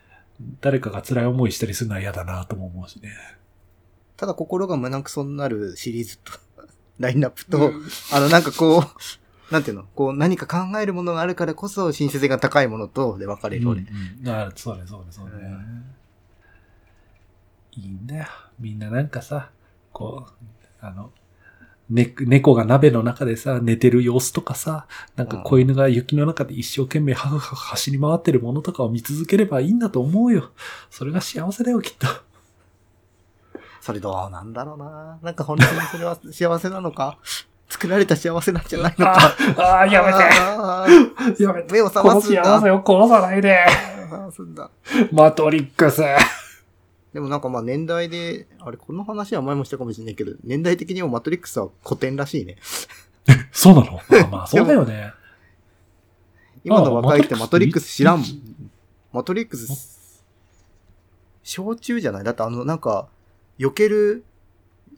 [0.60, 3.12] 誰かが辛い思いしたりするのは嫌だなとも思うしね。
[4.16, 6.32] ただ心が胸くそになるシリーズと、
[6.98, 7.72] ラインナップと、
[8.12, 9.84] あの、なんかこう、なんていうの？
[9.94, 13.80] こう、何か考えるものがあるからこそ、新種性が高いものと、で分かれる、俺。
[13.80, 13.88] うん
[14.20, 15.32] うんあそうね、そうね、そうね。
[17.72, 18.26] いいんだよ。
[18.58, 19.50] みんななんかさ、
[19.92, 20.46] こう、
[20.80, 21.12] あの、
[21.90, 30.50] ね、猫が鍋の中でさ、寝てる様子とかさ、なんか子犬が雪の中で一生懸命ハフハフ走り回ってるものとかを見続ければいいんだと思うよ。
[30.90, 32.06] それが幸せだよ、きっと。
[33.80, 35.18] それどうなんだろうな。
[35.22, 37.16] なんか本当にそれは幸せなのか？
[37.70, 39.34] 作られた幸せなんじゃないのか？
[39.56, 40.12] ああ、やめ
[41.36, 41.42] て。
[41.42, 41.72] やめて。
[41.72, 42.44] 目を覚このますんだ。
[42.44, 43.66] 幸せを殺さないで。
[44.30, 44.70] すんだ。
[45.10, 46.02] マトリックス。
[47.12, 52.56] でもなんかまあ年代で、あれ、この話は前もしたかもしれないけど、年代的にもマトリックスは古典らしいね。
[53.52, 53.98] そうなの？
[54.24, 55.12] あまあ、そうだよね。
[56.64, 58.70] 今の若いってあマトリックス知らんもん
[59.12, 59.48] マトリッ。
[59.48, 60.22] クス、
[61.42, 62.24] 小中じゃない？
[62.24, 63.08] だってあの、なんか、
[63.58, 64.24] 避ける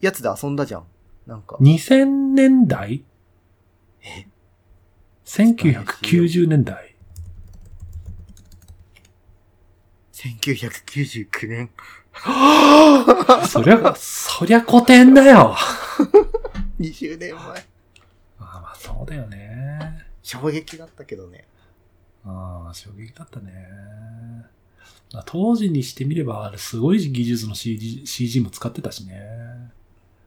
[0.01, 0.83] やつで遊んだじゃん。
[1.27, 1.55] なんか。
[1.61, 3.03] 2000年代
[5.25, 6.95] ?1990 年代
[10.13, 11.69] ？1999年？
[13.47, 15.55] そりゃ、そりゃ古典だよ。
[16.79, 17.41] 20年前。
[17.41, 17.63] あ
[18.39, 20.05] まあ、そうだよね。
[20.21, 21.47] 衝撃だったけどね。
[22.25, 23.51] ああ、衝撃だったね。
[25.13, 29.71] まあ当時にしてみれば、あれすごい技術の CG, CG も使ってたしね。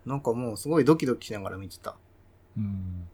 [0.05, 1.97] なんかもうすごいドキドキしながら見てた。
[2.57, 3.09] うん。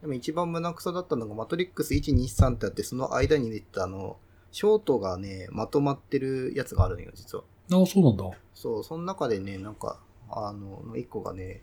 [0.00, 4.18] でも一番胸クソだったのがマトリックス123ってあって、その間に出てたあの、
[4.52, 7.44] ショートがね、まとまってるやつがあるのよ、実は。
[7.72, 8.24] ああ、そうなんだ。
[8.54, 9.98] そう、その中でね、なんか、
[10.30, 11.62] あの、一個がね、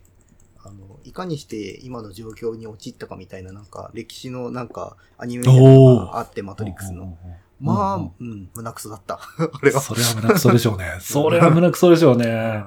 [0.65, 7.17] あの、いかにして今の状況に陥ったかみたいな、なんか、歴史のなんか、アニメみたいなのがあって、マトリックスの。
[7.59, 9.15] まあ、うんうん、胸クソだった。
[9.19, 9.19] あ
[9.63, 9.79] れは。
[9.81, 10.85] それは胸くそでしょうね。
[10.99, 12.63] それは胸くそでしょうね。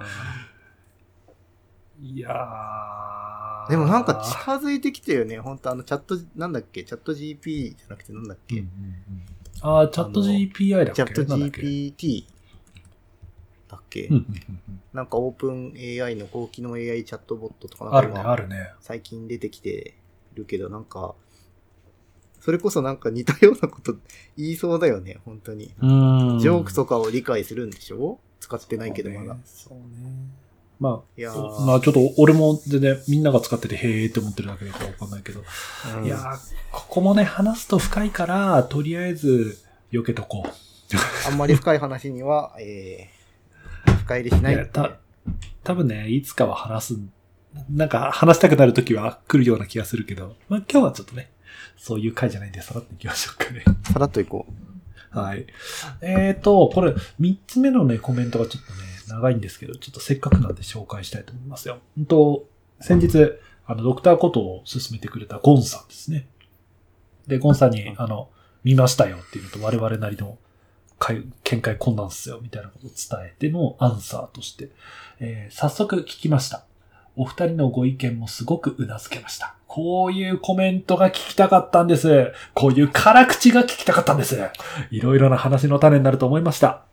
[2.01, 3.71] いやー。
[3.71, 5.39] でもなんか近づいてきてるよね。
[5.41, 6.85] 本当あの、チャット、なんだっけ？
[6.85, 9.23] チャット GP じゃなくてなんだっけ、うんうんうん
[9.63, 10.93] ああ、チャット GPI だっけ？
[10.95, 12.25] チャット GPT
[13.69, 18.71] だっけ、うんうんうんうんなんかオープン AI の高機能 AI チャットボットとかなんあるね、あるね。
[18.81, 19.95] 最近出てきて
[20.35, 21.15] るけど、なんか、
[22.41, 23.95] それこそなんか似たようなこと
[24.39, 25.75] 言いそうだよね、本当に。
[25.83, 25.87] う
[26.37, 26.39] ん。
[26.41, 28.19] ジョークとかを理解するんでしょ？
[28.41, 29.37] 使ってないけどまだ。
[29.45, 30.31] そうね。
[30.81, 35.43] まいやまあちょっと俺も全然みんなが使っててへーって思ってるだけだからわかんないけど。
[35.99, 36.39] うんいやー、
[36.73, 39.59] ここもね、話すと深いから、とりあえず、
[39.93, 40.51] 避けとこう。
[41.29, 43.16] あんまり深い話には、えー、
[44.07, 44.99] 深入りしないいやた
[45.65, 47.01] 多分ね、いつかは話す、
[47.69, 51.31] なんか話したくなる時は来るような気がするけど、まあ今日はちょっとね、
[51.77, 53.65] そういう回じゃないんで、さらっていきましょうかね。
[53.83, 54.47] さらっといこ
[55.13, 55.19] う。
[55.19, 55.47] はい。
[56.03, 61.79] えーと、これ、三つ目のね、コメントがちょっとね、長いんですけど、ちょっとせっかくなんで紹介したいと思いますよ。
[61.99, 62.49] うんと、
[62.81, 63.33] 先日、
[63.67, 66.29] あの、ドクターことを進めてくれたゴンさんですね。
[67.27, 68.29] で、ゴンさんに、あの、
[68.63, 70.46] 見ましたよっていうのと、我々なりの会
[70.99, 74.71] 見解困難っすよ、みたいなことを伝えてのアンサーとして、
[75.21, 76.65] えー早速聞きました。
[77.17, 79.55] お二人のご意見もすごく頷けました。
[79.67, 82.33] こういうコメントが聞きたかったんです。
[82.55, 84.39] こういう辛口が聞きたかったんです。
[84.91, 86.86] いろいろな話の種になると思いました。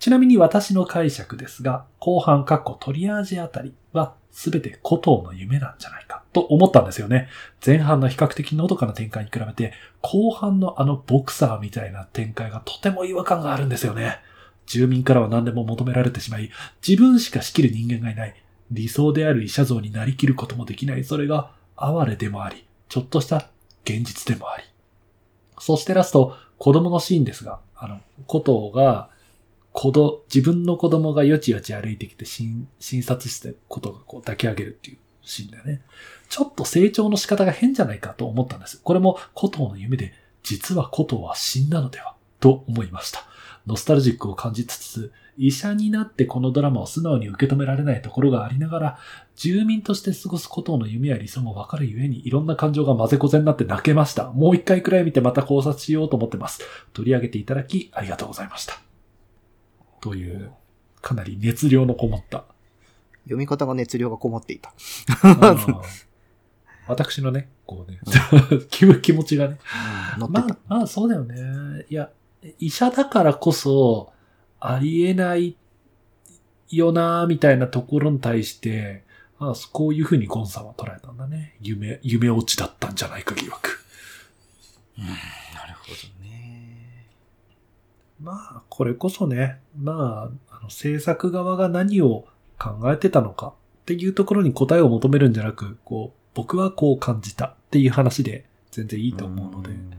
[0.00, 7.28] ちなみに私の解釈ですが、後半括弧トリアージあたりは全て古藤の夢なんじゃないかと思ったんですよね。
[7.64, 14.20] 前半の比較的のどかな展開に比べて、後半のあのボクサーみたいな展開がとても違和感があるんですよね。
[14.64, 16.50] 住民からは何でも求められてしまい、
[16.86, 18.34] 自分しか仕切る人間がいない。
[18.70, 21.04] 理想である医者像になりきることもできない。
[21.04, 23.48] それが哀れでもあり、ちょっとした
[23.84, 24.64] 現実でもあり。
[25.58, 29.09] そしてラスト、子供のシーンですが、あの、古藤が、
[29.72, 35.82] 子供、自分の子供がよちよち歩いてきて診診察してことがこう抱き上げるっていうシーンだよね。
[36.28, 38.80] ちょっと成長の仕方が変じゃないかと思ったんです。
[38.82, 43.24] これも古藤の夢で、実は古藤は死んだのではと思いました。
[43.66, 48.98] ノスタルジックを感じつつ、医者になってこのドラマを素直に受け止められないところがありながら、
[49.36, 54.30] 住民として過ごすことの夢や理想も分かるゆえに、いろんな感情が混ぜこぜになって泣けました。
[54.32, 56.60] もう一回くらい見てまた考察しようと思ってます。
[56.92, 58.89] 取り上げていただき、ありがとうございました。
[60.00, 60.52] という、
[61.00, 62.44] かなり熱量のこもった。
[63.24, 64.72] 読み方が熱量がこもっていた。
[66.86, 68.00] 私のね、こうね、
[68.70, 69.58] 気気持ちがね。
[70.18, 70.40] 乗ってた。
[70.40, 71.86] まあ、まあ、そうだよね。
[71.88, 72.10] いや、
[72.58, 74.12] 医者だからこそ、
[74.58, 75.56] ありえない
[76.68, 79.04] よな、みたいなところに対して、
[79.38, 81.56] あこういうふうにゴンさんは捉えたんだね。
[81.60, 83.70] 夢、夢落ちだったんじゃないか疑惑。
[84.98, 86.19] なるほどね。
[88.20, 92.26] まあ、これこそね、まあ、あの制作側が何を
[92.58, 99.70] 考えてたのかっていうところに答えを求めるんじゃなく、こう、僕はこう感じたっていう話で全然いいと思うので。
[99.70, 99.90] ん。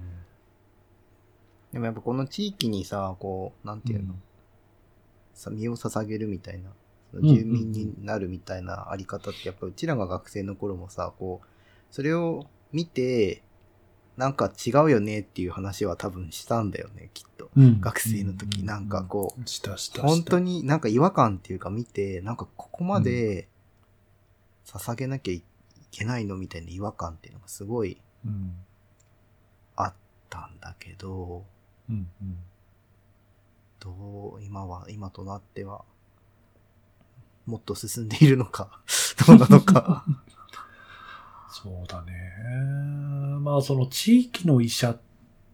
[1.73, 4.13] でもやっぱこの地域にさ、こう、なんていうの、
[5.34, 6.69] さ身を捧げるみたいな、
[7.13, 11.47] 住民になるみたいなあり方って、やっぱうちらが学生の頃もさ、こう、
[11.89, 13.41] それを見て、
[14.17, 17.50] なんか違うよねっていう話は多分したんだよね、きっと。
[17.56, 20.08] うん学生の時、なんかこう、したしたした。
[20.08, 23.47] 本当になんか違和感っていうか見て、なんかここまで
[24.65, 25.43] 捧げなきゃい
[25.91, 28.54] けないのみたいな違和感っていうのがすごいうん。
[29.76, 29.93] あっ
[30.30, 31.45] たんだけど、
[31.89, 32.38] うんうん。
[33.80, 35.84] どう、今は、今となっては、
[37.45, 38.82] もっと進んでいるのか、
[39.26, 40.06] どうなのか。
[41.51, 42.11] そうだね。
[43.41, 44.99] まあその地域の医者っ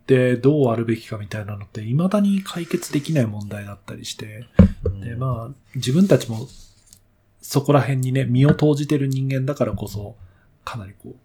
[0.06, 4.46] てどうあるべきかみたいなのって未だに解決できない問題だったりして、
[5.02, 6.48] でまあ自分たちも
[7.42, 10.16] そこら辺にね身を投じてる人間だからこそ
[10.64, 11.16] かなりこ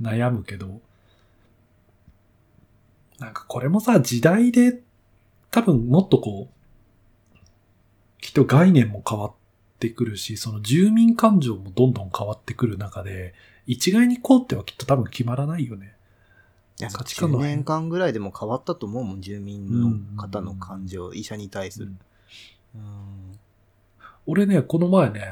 [0.00, 0.80] う悩むけど、
[3.18, 4.80] なんかこれもさ時代で
[5.50, 7.40] 多分もっとこう、
[8.20, 9.32] きっと概念も変わっ
[9.78, 13.32] てくるし、その住民感情もどんどん変わってくる中で、
[13.66, 15.94] 一概にこうってはきっと多分決まらないよね。
[16.92, 21.92] 価値観の10年間ぐらいでも変わったと思うもん、住民の方の感情、医者に対する。
[22.74, 23.38] うん。
[24.26, 25.22] 俺ね、この前ね、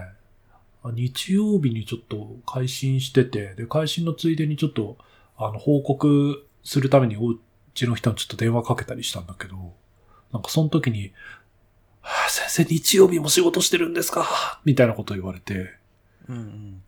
[0.82, 4.96] あ日曜日にちょっと配信してて、で、配信のついでにちょっと、
[5.36, 7.36] あの、報告するためにお
[7.74, 9.74] 家の人にちょっと電話かけたりしたんだけど、
[10.32, 11.12] なんかその時に、
[12.00, 14.60] はあ先生日曜日も仕事してるんですか？
[14.64, 15.70] みたいなこと言われて、
[16.28, 16.82] うんうん。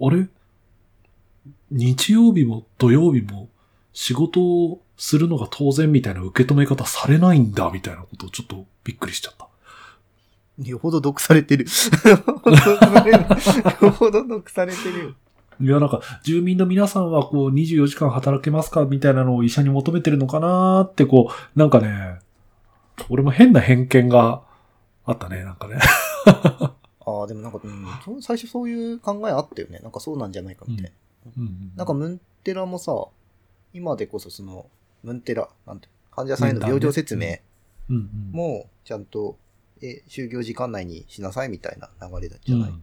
[0.00, 0.28] あれ？
[1.72, 3.48] 日曜日も土曜日も
[3.92, 9.48] 仕事をするのが当然みたいな受け止め方されないんだみたいなことをちょっとびっくりしちゃった。
[10.62, 11.66] よほど毒されてる。
[12.04, 12.16] よ
[13.90, 15.14] ほど毒されてる。
[15.60, 22.18] いや、なんか、住民の皆さんはこう、24時間働けますかみたいなのを医者に求めてるのかなーって、こう、なんかね、
[23.08, 24.42] 俺も変な偏見が
[25.04, 25.78] あったね、なんかね。
[27.04, 29.80] ああ、でもなんか、うん、最初そういう考えあったよね。
[29.80, 30.90] なんかそうなんじゃないかみたいな。
[30.90, 30.94] うん
[31.76, 33.06] なんか、ムンテラもさ、
[33.72, 34.66] 今でこそその、
[35.02, 37.36] ムンテラ、なんて、患者さんへの病状説明。
[38.32, 39.38] も、ちゃんと、
[39.80, 42.70] え、就業時間内にしなさいみたいな流れじゃない？
[42.70, 42.82] うん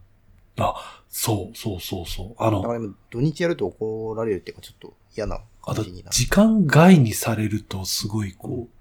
[0.58, 2.34] あ、そうそうそうそう。
[2.36, 6.14] あの、だから土日やると怒られるっていうか、ちょっと嫌な感じになる。
[6.14, 8.76] 時間外にされるとすごいこう、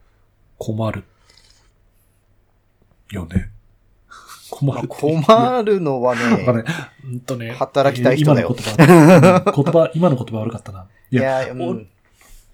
[0.57, 1.05] 困る。
[3.11, 3.49] よね。
[4.49, 4.87] 困る。
[4.87, 6.65] 困るのは なんかねね、、
[7.05, 7.51] うんとね。
[7.51, 10.87] 働きたい人だよ今の言葉、うん言葉、 今の言葉悪かったな。
[11.11, 11.89] いいや、や、うん、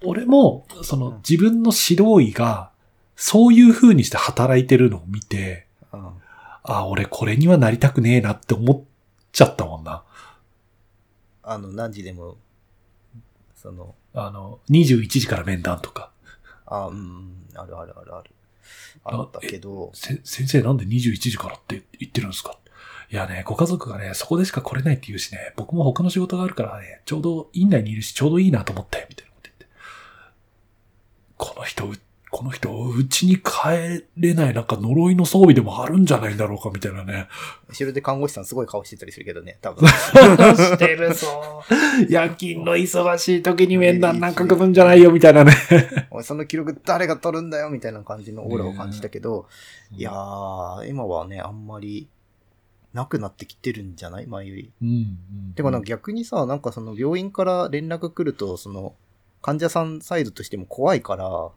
[0.04, 2.70] 俺も、そのうん自分の指導医が、
[3.16, 6.08] そういう風にして働いてるのを見て、うん
[6.68, 8.82] あ、俺これにはなりたくねえなって思っ
[9.32, 10.02] ちゃったもんな。
[11.42, 12.38] あの、何時でも、
[13.54, 16.10] その、あの、21時から面談とか。
[16.66, 18.30] あ、うんうん、あるあるある
[19.04, 19.22] あ。
[19.22, 22.58] ったけど、先生なんで21時からって言ってるんですか？
[23.10, 29.66] いやね、ご家族がね、そこでしか来れないって言うしね、僕も他の仕事があるからね、ちょうど院内にいるし、ちょうどいいなと思って、みたいなこと言って。
[31.36, 31.92] この人、
[32.36, 37.28] この人、うちに帰れないなんか呪いの装備でもあるんじゃないんだろうか、みたいなね。
[37.70, 39.88] 後ろで看護師さんすごい顔してたりするけどね、多分。
[39.88, 42.12] してるそう。
[42.12, 45.54] 夜勤の忙しい時に面談なんか組むんじゃないよ、みたいなね。
[46.10, 49.46] おいその記録誰が取るんだよみたいな感じのオーラを感じたけど、
[49.96, 52.06] いやー、今はね、あんまり、
[52.92, 54.26] なくなってきてるんじゃない？
[54.26, 54.72] 前より。
[54.82, 54.92] うん、う
[55.52, 55.52] ん。
[55.54, 58.94] てかなんか逆にさ、なんかその病院から連絡来ると、その、
[59.40, 61.50] 患者さんサイドとしても怖いから、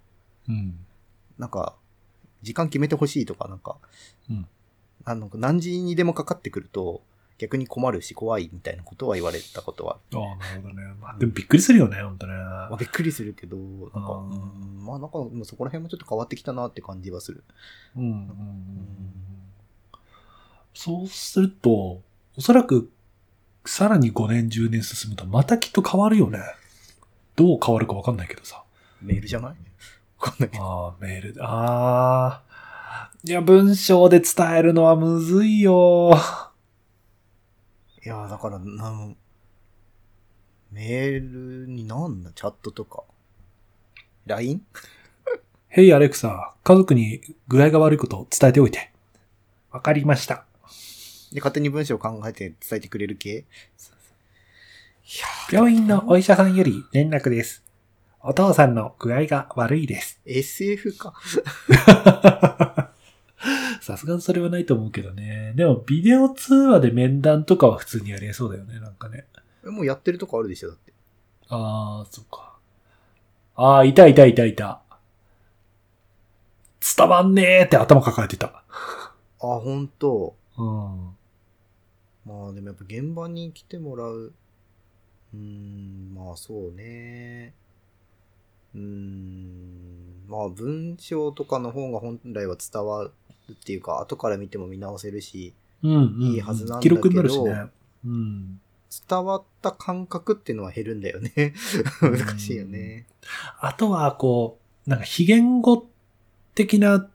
[0.50, 0.80] うん。
[1.38, 1.76] なんか、
[2.42, 3.78] 時間決めてほしいとか、なんか、
[4.30, 4.48] うん
[5.06, 7.02] あの何時にでもかかってくると、
[7.38, 10.20] 逆に困るし怖いみたいなことは言われたことはある。
[10.22, 10.84] ああ、なるほどね。
[11.00, 12.34] まあ、でもびっくりするよね、ほんとね。
[12.34, 17.44] まあ、びっくりするけど、なんか、うんまあなんか、そこら辺もちょっと変わってきたなって感じはする。
[17.96, 19.14] うんうんうんうん
[20.74, 22.02] そうすると、
[22.38, 22.92] おそらく、
[23.66, 26.40] さらに5年、10年進むと、またきっと変わるよね。
[27.36, 28.64] どう変わるかわかんないけどさ。
[29.02, 29.56] メールじゃない？
[30.20, 30.64] わかんないけど。
[30.64, 31.42] ああ、メールで。
[31.42, 33.12] ああ。
[33.24, 36.12] いや、文章で伝えるのはむずいよ。
[38.06, 39.18] いや、だから、なん、
[40.72, 43.04] メールになんだチャットとか。
[44.26, 44.66] LINE?
[45.68, 48.92] ヘイアレクサ、家族に具合が悪いことを伝えておいて。
[49.72, 50.46] わかりました。
[51.32, 53.46] で、勝手に文章を考えて伝えてくれる系？
[55.52, 57.64] 病院のお医者さんより連絡です。
[58.22, 60.20] お父さんの具合が悪いです。
[60.26, 61.14] SF か。
[63.82, 65.54] さすがにそれはないと思うけどね。
[65.56, 69.26] でも、ビデオ通話で面談とかは普通にやりえそうだよね、なんかね。
[69.64, 70.94] もうやってるとこあるでしょ、だって。
[71.48, 72.58] あー、そっか。
[73.56, 74.82] あー、いたいたいたいた。
[76.98, 78.48] 伝わんねーって頭抱えてた。
[78.48, 78.62] あ、
[79.40, 80.36] ほんと。
[80.58, 81.16] うん。
[82.26, 84.34] まあでもやっぱ現場に来てもらう。
[85.34, 87.54] うーん、まあそうね。
[88.76, 93.12] うーん、まあ文章とかの方が本来は伝わる
[93.52, 95.54] っていうか、後から見ても見直せるし、
[95.84, 96.22] うん、うん。
[96.22, 97.66] いいはずなんだけど記録になるしね。
[98.06, 98.62] うん。
[99.08, 101.54] 伝わった感覚っていうのは減るんだよね。
[102.02, 103.06] 難しいよね。
[103.60, 105.88] あとは、こう、なんか非言語
[106.56, 107.08] 的な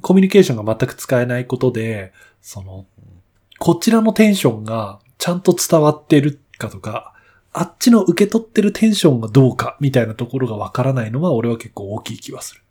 [0.00, 2.86] コミュニケーションが全く使えないことで、その、
[3.58, 7.12] こちらのテンションがちゃんと伝わってるかとか、
[7.52, 12.62] あっちの受け取ってるテンションがどうかみたいなところがわからないのは俺は結構大きい気はする。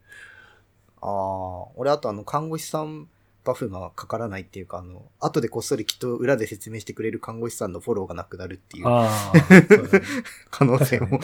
[1.01, 3.07] ああ、俺あとあの、看護師さん
[3.43, 9.67] バフがかからないっていうか、あの、後でこっそりきっと裏で説明してくれる看護師さんのフォローがなくなるっていうああ、 ね
[10.51, 11.19] 可能性も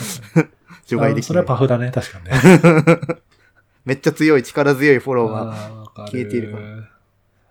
[0.86, 1.40] 除外できあそれな。
[1.42, 3.00] はいパフだね、確かにね。
[3.86, 5.84] めっちゃ強い、力強いフォローが。
[6.10, 6.90] 消えているから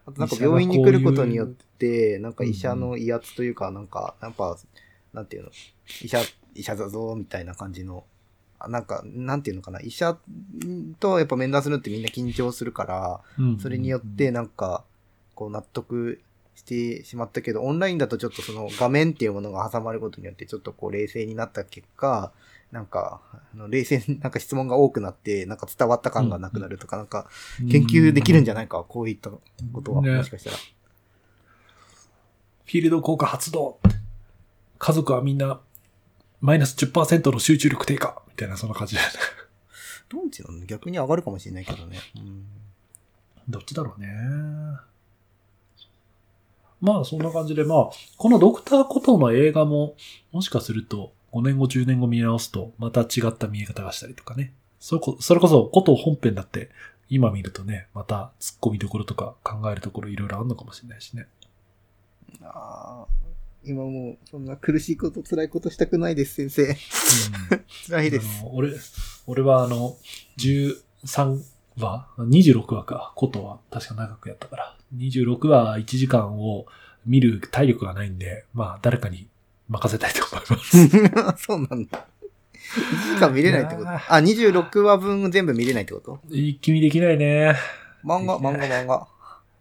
[0.07, 4.57] あとなんか病院に来ることによって、なんか医者の威圧というか、なんか、やっぱ、
[5.13, 5.51] なんていうの、
[6.03, 6.21] 医者、
[6.55, 8.05] 医者だぞ、みたいな感じの、
[8.59, 10.17] あなんか、なんていうのかな、医者
[11.01, 13.59] とやっぱ面談するのってみんな緊張するから、うん。
[13.59, 14.85] それによってなんか、
[15.35, 16.21] こう納得
[16.55, 22.33] してしまったけど、オンラインだとちょっとその画面っていうものが挟まることによってちょっとこう冷静になった結果、
[22.71, 27.29] なんか、あの冷静に なんか質問が多くなって、なんか伝わった感がなくなるとか、なんか
[27.71, 29.41] 研究できるんじゃないか、こういったこ
[29.83, 30.17] とは、ね。
[30.17, 30.57] もしかしたら。
[30.57, 33.79] フィールド効果発動
[34.85, 35.61] 家族はみんな
[36.41, 39.15] マイナス10%の集中力低下みたいなそんな感じだよね。
[40.09, 40.67] どっちなの？
[40.67, 41.99] 逆に上がるかもしれないけどね。
[42.17, 42.45] うん
[43.49, 44.09] どっちだろうね。
[46.81, 49.95] まあそんな感じで、まあ、このドクターコトーの映画も、
[50.33, 54.53] もしかすると5年後、10年後見直すと、また違った見え方がしたりとかね。
[54.81, 56.71] それこそれこそ、コトー本編だって、
[57.09, 61.29] 今見るとね、また突っ込みどころとか考えるところいろいろあるのかもしれないしね。
[62.43, 63.32] あー
[63.65, 66.77] 今もう、そんな苦しいこと、辛いことしたくないです、先生。
[67.89, 68.27] 辛いです。
[68.53, 68.73] 俺、
[69.27, 69.97] 俺はあの、
[70.39, 71.41] 13
[71.79, 73.13] 話 ?26 話か。
[73.17, 74.77] ことは確か長くやったから。
[74.97, 76.67] 26話1時間を
[77.07, 79.29] 見る体力がないんで、まあ誰かに
[79.69, 81.39] 任せたいと思います。
[81.47, 82.07] そうなんだ。
[83.11, 83.89] 1時間見れないってこと？
[83.89, 86.19] あ、26話分全部見れないってこと？
[86.31, 87.55] 一気見できないね。
[88.05, 89.07] 漫画、漫画、漫画。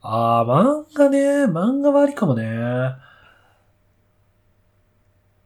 [0.02, 1.20] あー、漫画ね。
[1.46, 2.44] 漫画はありかもね。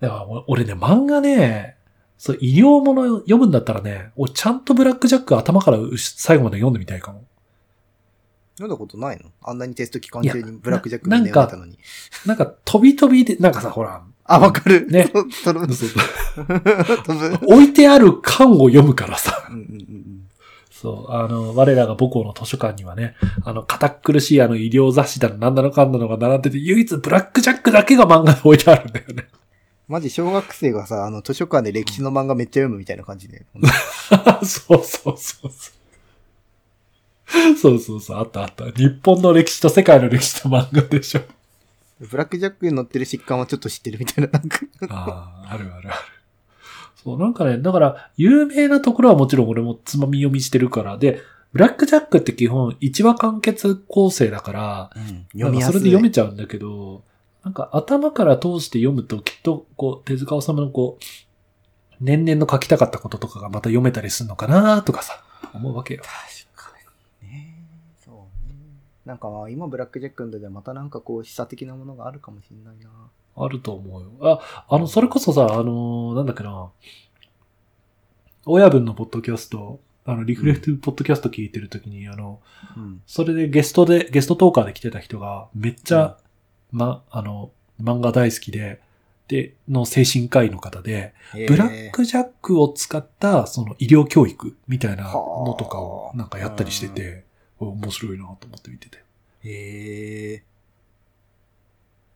[0.05, 1.75] だから俺俺ね、漫画ね、
[2.17, 7.25] そう、医療もの読むんだったらね、俺ちゃんとブラックジャック頭から最後まで読んでみたいかも。
[8.57, 9.31] 読んだことないの？
[9.41, 11.77] あんなにテスト期間中にブラックジャックなみたいなのに。
[12.25, 14.87] なんか飛び飛びで、なんかさ、ほら、あ、わかる。
[14.87, 15.11] ね。
[17.47, 19.47] 置いてある缶を読むからさ。
[19.49, 20.21] うんうんうん
[20.71, 29.29] そう、あの、我らが母校の図書館にはね、あの、堅苦しいあの医療雑誌だの、なんだのかんだのが並んでて、唯一ブラックジャックだけが漫画で置いてあるんだよね。
[29.87, 33.45] マジ小学生がさ、あの図書館で歴史の漫画めっちゃ読むみたいな感じで。
[34.43, 35.51] そうそうそうそう。
[37.55, 38.65] そうそうそう、あったあった。
[38.71, 41.21] 日本の歴史と世界の歴史の漫画でしょ。
[41.99, 44.31] ブラックジャックに載ってる疾患はちょっと知ってるみたいな。
[44.31, 44.59] なんか
[44.89, 45.97] ああ、あるあるある。
[47.03, 51.21] そう、なんかね、だから、有名なところはもちろん俺もつまみ読みしてるから、で、
[51.53, 54.89] ブラックジャックって基本1話完結構成だから、
[55.33, 57.03] うん、なんかそれで読めちゃうんだけど、
[57.45, 61.03] なんか頭から通して読むときっと、こう、手塚治虫のこう、
[62.01, 65.23] 年々の書きたかったこととかがまた読めたりするのかなとかさ、
[65.53, 66.01] 思うわけよ。
[66.03, 66.71] 確か
[67.21, 67.63] にね。
[68.03, 68.15] そう
[68.49, 68.55] ね。
[69.05, 72.89] なんかまあ今ブラックジャックのでまたなんかこう示唆的なものがあるかもしれないな。
[73.37, 74.09] あると思うよ。
[74.21, 76.71] あ、あの、それこそさ、あのーなんだっけな、
[78.47, 82.41] 親分のポッドキャスト、あの、リフレクティブポッドキャスト聞いてるときに、あの、
[82.75, 83.01] うん。
[83.05, 86.17] それでゲストで、ゲストトーカーで来てた人が、めっちゃ、
[86.71, 87.51] ま、あの、
[87.81, 88.81] 漫画大好きで、
[89.27, 91.13] で、の精神科医の方で、
[91.47, 97.25] ブラックジャックを使った、その医療教育みたいなのとかをなんかやったりしてて、
[97.59, 99.03] 面白いなと思って見てて。
[99.43, 100.43] へえ。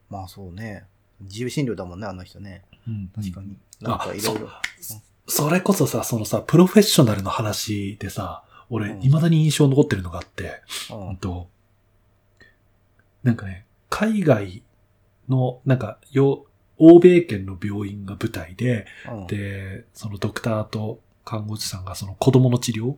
[0.08, 0.84] まあそうね。
[1.20, 2.62] 自由診療だもんね、あの人ね。
[2.86, 3.56] うん確かに。
[3.80, 4.48] なんかいろいろ。
[5.26, 11.48] それこそさ、そのさ、プロフェッショナルの話でさ、俺、うん未だに印象に残ってるのがあって、うんうんと、
[13.22, 14.62] なんかね、海外
[15.28, 16.46] の、なんか、よ、
[16.78, 19.26] 欧米圏の病院が舞台で、うん。
[19.26, 22.94] で、そのドクターと看護師さんがその子供の治療、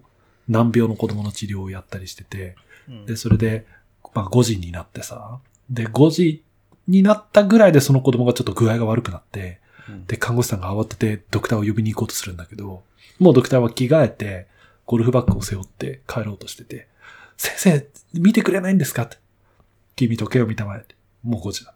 [0.49, 2.55] 難病の子供の治療をやったりしてて、
[2.89, 3.07] うん。
[3.07, 3.67] で、それで、
[4.15, 6.45] まあ5時になってさ、で、5時
[6.87, 10.07] になったぐらいでその子供がちょっと具合が悪くなって、うん。
[10.07, 12.85] で、看護師さんが慌ててドクターを呼びに行こうとするんだけど、
[13.19, 14.47] もうドクターは着替えて、
[14.87, 16.87] ゴルフバッグを背負って帰ろうとしてて、
[17.37, 19.22] 先生、見てくれないんですかって。
[19.97, 20.85] 君時計を見たまえ。
[21.23, 21.75] もう5時だ。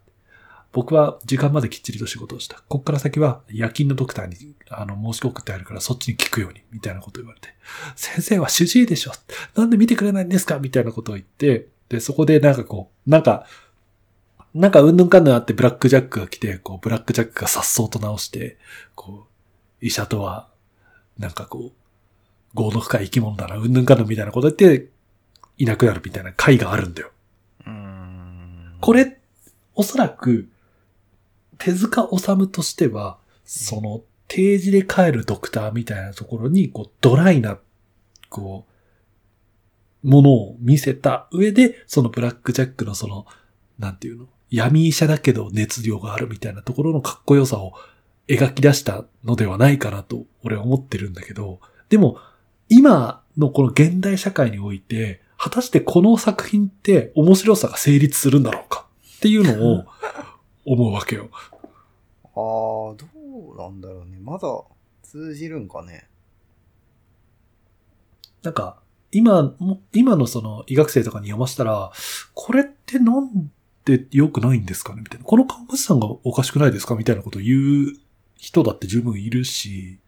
[0.73, 2.61] 僕は時間まできっちりと仕事をした。
[2.67, 4.35] こっから先は夜勤のドクターに
[4.69, 7.49] あの申し送ってあるからそっちに聞くように、みたいなことを言われて。
[7.95, 9.11] 先生は主治医でしょ
[9.55, 10.59] なんで見てくれないんですか？
[10.59, 13.47] みたいなことを言って、で、そこでなんかこう、なんか、
[14.53, 18.57] なんかうんぬんかんぬんあってブラックジャックが来て、こう、ブラックジャックが颯爽と直して、
[18.95, 19.27] こ
[19.81, 20.49] う、医者とは、
[21.17, 24.89] なんかこう、業の深い生き物だな、うんぬんかんぬんみたいなこと言って、
[25.57, 27.11] いなくなるみたいな回があるんだよ。
[28.81, 29.19] これ、
[29.75, 30.49] おそらく、
[31.57, 37.57] 手塚治虫としては、その、定時で帰るドクターみたいなところに、こう、ドライな、
[38.29, 38.65] こ
[40.03, 43.25] う、ものを見せた上で、そのブラックジャックのその、
[43.79, 47.73] なんていうの、闇医者だけど熱量があるみたいなところのかっこよさを
[48.27, 51.59] 描き出したのではないかなと、俺は思ってるんだけど、
[51.89, 52.19] でも、
[52.69, 59.85] 今のこの現代社会において、果たしてこの作品って面白さが成立するんだろうかっていうのを
[60.65, 61.29] 思うわけよ。
[62.23, 62.97] ああ、ど
[63.53, 64.17] うなんだろうね。
[64.19, 64.47] まだ
[65.03, 66.07] 通じるんかね。
[68.43, 68.79] なんか、
[69.11, 71.91] 今も、今のその医学生とかに読ませたら、
[72.33, 73.51] これってなん
[73.85, 75.01] で良くないんですかね？
[75.01, 75.25] みたいな。
[75.25, 76.95] この看護師さんがおかしくないですか？
[76.95, 77.55] みたいなことを言
[77.87, 77.93] う
[78.35, 79.99] 人だって十分いるし、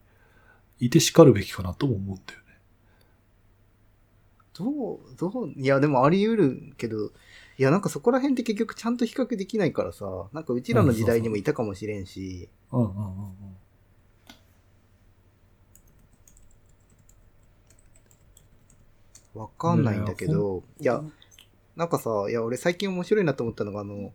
[0.80, 2.46] いて叱るべきかなとも思うんだよね。
[4.60, 7.12] どう、どう、いや、でもあり得るけど、
[7.58, 13.04] いや、なんかそこら辺って結局ちゃんと比較できないからさ、なんかうちらの時代にもいたかもしれんし、うんうんうん
[19.36, 19.42] うん。
[19.42, 21.02] わかんないんだけど、いや、
[21.78, 24.12] なんかさ、いや、俺最近面白いなと思ったのが、あの、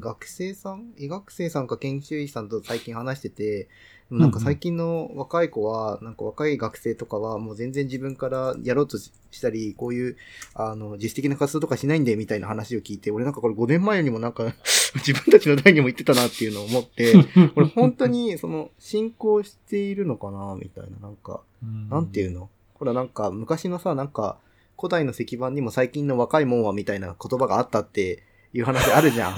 [0.00, 0.92] 学生さん？
[0.96, 3.68] 医学生さんか研修医さんと最近話してて、
[4.10, 9.12] なんか最近の若い子は、なんか若い学生とかはもう全然自分からやろうとし
[9.42, 10.16] たり、こういう、
[10.54, 14.44] あの、自主的な活動とかしないんで、みたいな話を聞いて、俺なんかこれ5年前にもなんか、
[15.06, 17.12] 自分たちの代にも言ってたなっていうのを思って、
[17.54, 21.42] これ本当に、その、進行しているのかなみたいな、なんか、
[21.90, 22.48] なんていうの？
[22.74, 24.38] ほらなんか、昔のさ、なんか、
[24.78, 28.22] 古代の石板にも最近の若いもんはみたいな言葉があったって
[28.52, 29.34] いう話あるじゃん。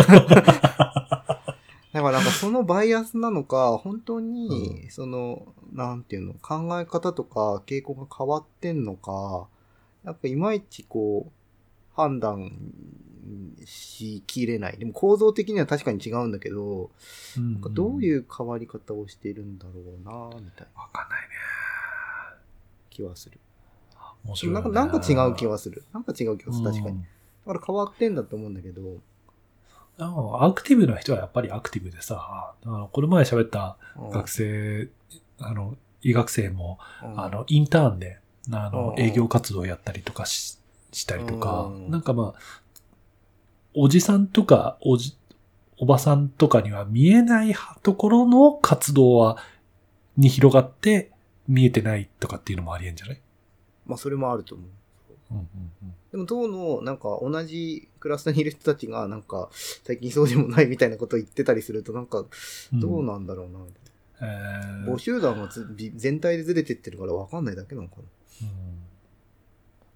[1.92, 9.48] だからなんかそのバイアスなのか、本当に、その、なんていうの、考え方とか傾向が変わってんのか、
[10.04, 11.32] なんかいまいちこう、
[11.94, 12.52] 判断
[13.64, 14.78] しきれない。
[14.78, 16.90] でも構造的には確かに違うんだけど、
[17.36, 21.26] うんなんかどういう変わり方をしてるんだろうな、みたいなわかんないね。
[22.88, 23.40] 気はする。
[24.24, 24.60] 面白い、ね。
[24.60, 25.84] なんか、なんか違う気はする。
[25.92, 26.96] なんか違う気はする、確かに。
[26.96, 27.08] うんだ
[27.52, 28.82] から変わってんだと思うんだけど、
[29.98, 34.10] アクティブな人はやっぱりアクティブでさ、あのこの前喋ったうん。
[34.10, 34.88] 学生、
[35.38, 37.20] あの、医学生も、うん。
[37.20, 38.18] あの、インターンで、
[38.50, 39.02] あの、うん。
[39.02, 40.58] 営業活動をやったりとかし
[40.92, 41.64] したりとか。
[41.64, 41.90] う、ん。
[41.90, 42.40] なんかまあ、
[43.74, 45.16] おじさんとか、おじ、
[45.78, 49.36] おばさんとかには見えないところの活動は、
[50.16, 51.10] に広がって
[51.46, 53.20] 見えてないとかっていうのもありえんじゃない？
[53.86, 54.68] まあそれもあると思う。
[55.32, 55.40] うんう
[55.86, 59.48] んでも当の、なんか同じクラスにいる人たちが、なんか、
[59.84, 62.24] 最近そうでもないみたいなことを言ってたりすると、なんか、
[62.72, 62.80] うん。
[62.80, 63.74] どうなんだろうな、みたい
[64.22, 64.86] えな。
[64.86, 68.02] ー母集団がずび全体でずれてってるから分かんないだけなのかな。
[68.42, 68.80] うん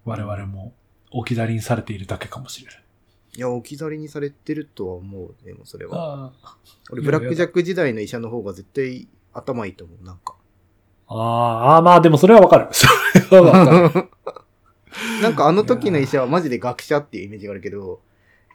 [0.05, 0.73] 我々も
[1.11, 2.83] 置き去りにされているだけかもしれない。
[3.37, 5.35] いや、置き去りにされてるとは思う。
[5.43, 6.31] でもそれは。
[6.43, 6.57] あ
[6.91, 10.35] 俺、ブラックジャック時代の医者の方が絶対頭いいと思う、なんか。
[11.07, 12.67] あー、まあでもそれはわかる。
[12.71, 12.87] そ
[13.35, 14.09] れはわかる。
[15.29, 18.01] なんかあの時の医者はマジで学者っていうイメージがあるけど、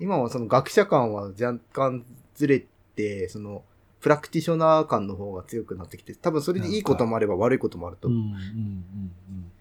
[0.00, 2.04] 今はその学者感は若干
[2.34, 2.64] ずれ
[2.96, 3.64] て、その、
[4.00, 8.08] プラクティショナー感の方が強くなってきて、多分それでいいこともあれば悪いこともあると。
[8.08, 8.30] うんう思う。
[8.30, 9.52] んうんうん。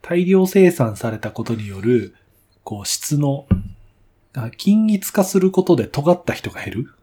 [0.00, 2.14] 大量生産されたことによる、
[2.62, 3.46] こう、質の、
[4.34, 6.94] あ均一化することで尖った人が減る？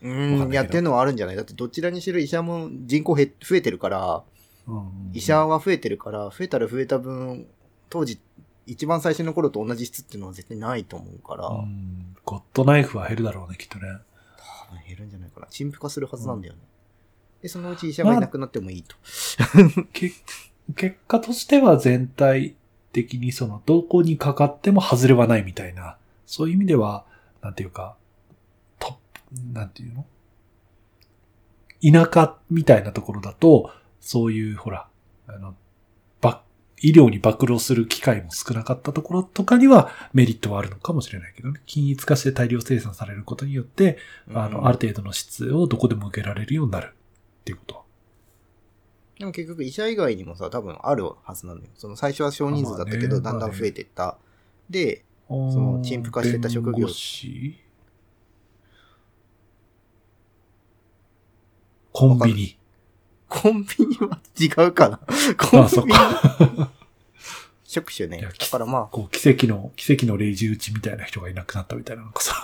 [0.00, 1.36] うんやってるのはあるんじゃない？
[1.36, 4.22] だってどちらにしろ医者も人口減増えてるから、
[5.12, 7.46] 医者は増えてるから、増えたら増えた分、
[7.90, 8.20] 当時、
[8.68, 13.86] 一番最初の頃と同じ質っていうのは絶対ないと思うから、多うんゴッドナイフは減るだろうね、きっとね。
[14.70, 15.46] 分減るんじゃないかな。
[15.48, 16.60] 陳腐化するはずなんだよね。
[17.42, 18.96] で、そのうち医者がいなくなってもいいと。
[19.92, 20.12] け
[20.76, 22.56] 結果としては全体
[22.92, 25.96] 的にその、どこにかかっても外れはないみたいな、
[26.26, 27.06] そういう意味では、
[27.40, 27.96] なんていうか、
[28.78, 28.98] トップ、
[29.52, 30.04] なんていうの？
[31.80, 34.88] 田舎みたいなところだと、そういう、ほら、
[35.28, 35.56] あの、ば、
[36.80, 41.60] 医療に暴露する機会も少なかったところとかにはメリットはあるのかもしれないけどね。
[41.66, 43.98] 均一化して大量生産されることによって、
[44.32, 46.94] あの、ある程度の質をどこでも受けられるようになる
[47.40, 47.84] っていうこと。
[49.18, 51.70] でも結局医者以外にもさ、多分あるはずなんだよ。
[51.74, 54.16] その最初は少人数だったけど、だんだん増えてった。
[54.70, 56.88] で、そその陳腐化してた職業
[61.92, 62.58] コンビニ。
[63.28, 65.00] コンビニは違うかな
[65.36, 66.70] コンビニか。
[67.64, 68.22] 職種ね。
[68.22, 72.34] だからまあ、こう、奇跡の、奇跡のレイジ打ちみたいな人がいなくなったみたいな、なんかさ。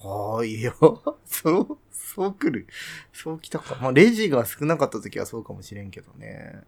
[0.00, 0.72] ああ、いや、
[1.26, 2.66] そう、そう来る。
[3.12, 3.76] そう来たか。
[3.82, 6.62] まあ、レジが少なかった時はそうかもしれんけどね。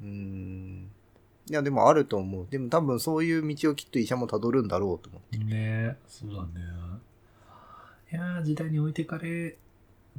[0.00, 0.90] うーん。
[1.50, 2.46] いや、でもあると思う。
[2.48, 5.36] でも多分そういう道をきっと医者も辿るんだろうと思って。
[5.38, 6.50] ねそうだね。
[8.12, 9.58] いやー、時代に置いてかれ、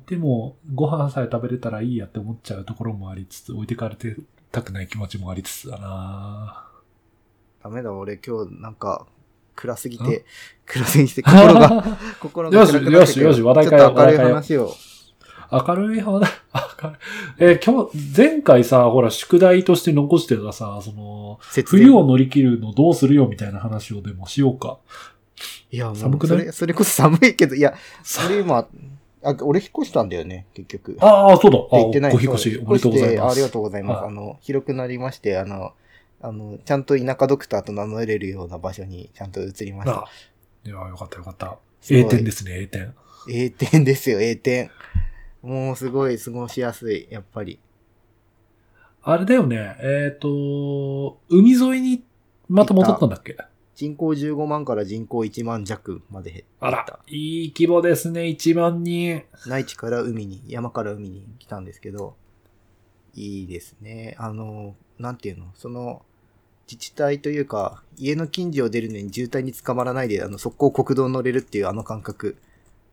[0.08, 4.16] でも、ご飯さえ食べれたらいいやって思っちゃうところもありつつ、置いてかれて
[4.52, 6.68] たくない気持ちもありつつだな
[7.64, 9.06] ダメだ、俺今日なんか、
[9.56, 10.26] 暗すぎて、
[10.66, 11.84] 暗すぎて心が、
[12.20, 14.74] 心がよし暗くなってくるよしよし話題変えよう明るい話を。
[15.52, 16.28] 明るい方だ。
[16.84, 17.00] 明るい。
[17.40, 24.78] えー今日、前回さ、ほら、宿題として残してたさ、その、冬を乗り切るのどうするよみたいな話をでもしようか。
[25.72, 26.40] いや、寒くない？
[26.40, 27.74] それ、それこそ寒いけど、いや、
[28.04, 28.66] さ俺今、
[29.24, 30.98] あ、俺引っ越したんだよね、結局。
[31.00, 31.58] ああ、そうだ。
[31.58, 33.34] あって言ってないご引っ越し、おめでとうございます。
[33.34, 34.02] ありがとうございます。
[34.04, 35.74] はいあの、広くなりまして、あの、
[36.22, 40.06] あの、ちゃんと田舎ドクターと名乗れるような場所にちゃんと移りましたあ。
[40.66, 41.58] いや、よかったよかった。
[41.90, 42.94] A 点ですね、A 点。
[43.30, 44.70] A 点ですよ、A 点。
[45.42, 47.60] もうすごい過ごしやすい、やっぱり。
[49.04, 52.04] あれだよね、えっ、と、海沿いに
[52.48, 53.36] また戻ったんだっけ？
[53.82, 56.68] 人口15万から人口1万弱まで減った。
[56.68, 59.24] あら、いい規模ですね、1万人。
[59.48, 62.16] 内地から海に、山から海に来たんですけど、
[63.16, 64.16] いいですね。
[64.20, 66.04] あの、なんていうの、その、
[66.68, 72.38] 自治体というか、家の近所を出るのに渋滞に捕まらないで、あの、速攻国道に乗れるっていうあの感覚、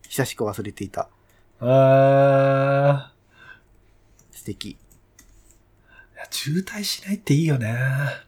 [0.08, 1.10] 久しく忘れていた。
[1.60, 3.12] あ
[4.30, 4.68] 素敵。
[4.68, 4.76] ーい
[6.16, 7.76] や渋滞しないっていいよね。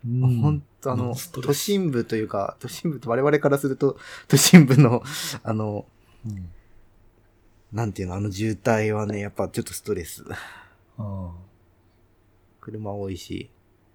[0.04, 0.40] うん。
[0.42, 5.03] ほんとあの都心部というか、都心部と我々からすると、 都心部の、
[5.43, 5.87] あの、
[6.26, 6.49] うん
[7.72, 10.24] なんていうの、あの渋滞はね、やっぱちょっとストレス。
[10.99, 11.31] うん
[12.61, 13.49] 車多いし、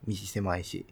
[0.07, 0.85] 道狭いし。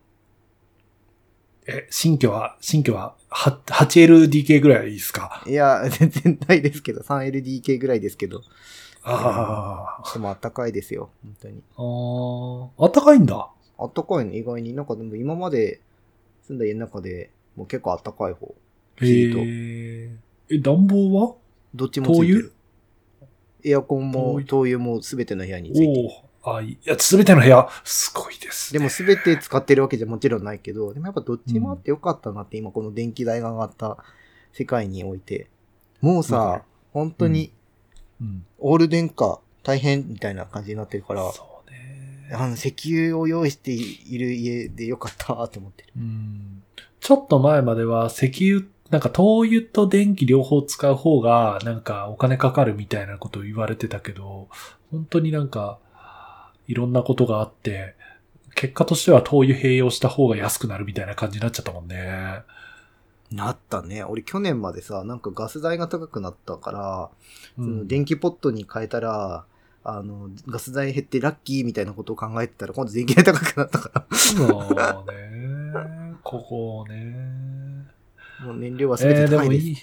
[1.65, 5.43] え、新居は、新居は、は 8LDK ぐらいですか？
[5.47, 8.41] いや、全然ないですけど、3LDK ぐらいですけど、
[9.01, 10.13] ああ。
[10.13, 11.63] でもあったかいですよ、本当に。
[11.77, 13.49] あーあったかいんだ。
[13.77, 14.73] あったかいの、意外に。
[14.73, 15.81] なんかでも今まで
[16.47, 18.53] 住んだ家の中で、もう結構あったかい方。
[19.01, 20.11] へえ。
[20.49, 21.35] え、暖房は？
[21.73, 22.53] どっちもついて灯る。
[23.63, 26.09] エアコンも灯灯油もすべての部屋についてる。
[26.43, 28.79] おおあ、いや、すべての部屋、すごいです、ね。
[28.79, 34.03] でもすべて使ってるわけじゃもちろんないけど、でもやっぱどっちもあってよかったなって、今この電気代が上がった
[34.51, 35.47] 世界において。
[36.01, 37.53] もうさる、本当に
[38.19, 38.45] うん。
[38.59, 41.52] オール電化大変みたいな感じになってるから、そうね。
[42.33, 45.89] あの石油を用意している家でよかったと思ってる。
[45.97, 46.63] うん。
[46.99, 54.49] ちょっと前までは石油、なんか灯油と電気両方使う方が、なんかお金かかるみたいなことを言われてたけど、
[54.91, 55.79] 本当になんか、
[56.67, 57.95] いろんなことがあって、
[58.55, 62.43] 結果としては灯油併用した方が安くなるみたいな感じになっちゃったもんね。
[63.31, 64.03] なったね。
[64.03, 67.09] 俺去年までさ、なんかガス代が高くなったから、
[67.57, 69.45] うその電気ポットに変えたら、
[69.83, 74.75] あの、ガス代減ってラッキーみたいなことを考えてたら、今度電気代高くなったから、そう
[75.11, 76.15] ね。
[76.23, 77.93] ここね。
[78.43, 79.63] もう燃料は全えー、でて高いです。
[79.65, 79.77] もいい。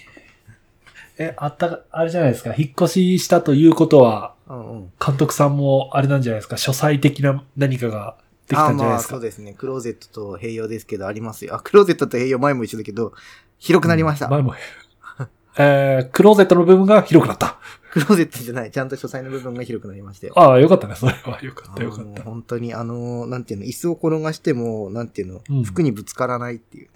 [1.17, 2.53] え、あったか、あれじゃないですか。
[2.57, 4.91] 引っ越ししたということは、うんうん。
[5.03, 6.57] 監督さんもあれなんじゃないですか。
[6.57, 9.13] 書斎的な何かができああたんじゃないですか。
[9.13, 9.53] まあそうですね。
[9.53, 11.55] クローゼットと併用ですけど、ありますよ。
[11.55, 13.13] あ、クローゼットと併用前も一緒だけど、
[13.59, 14.27] 広くなりました。
[14.29, 14.55] 前も。
[15.57, 17.59] えー、クローゼットの部分が広くなった。
[17.91, 18.71] クローゼットじゃない。
[18.71, 20.33] ちゃんと書斎の部分が広くなりましたよ。
[20.37, 20.95] ああ、よかったね。
[20.95, 22.23] それはよかった、よかった。
[22.23, 26.91] 本当に、あの、なんていうの、椅子を転がしても、なんていうの、うん服にぶつからないっていうね。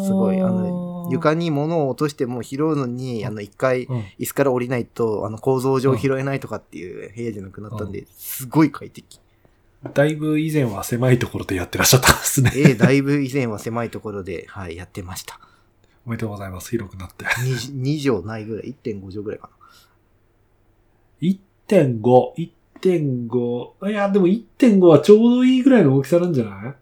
[0.00, 3.98] すすごい、あの、床に物を落としても拾うのに、うんあの、一回、うん。
[4.18, 9.20] 椅子から降りないと、あの、構造上拾えないとかっていう部屋じゃなくなったんで、すごい快適。
[9.94, 12.52] だいぶ以前は狭いところでやってらっしゃったんですね。
[12.54, 15.40] ええ、だいぶ以前は狭いところで、はい、やってました。
[16.06, 16.70] おめでとうございます。
[16.70, 17.24] 広くなって。
[17.24, 19.48] 2, 2畳ないぐらい、1.5畳ぐらいか
[21.20, 22.50] 1.5、
[22.80, 23.90] 1.5。
[23.90, 26.62] いや、でも1.5はちょうどいいぐらいの大きさなんじゃない？
[26.64, 26.76] な。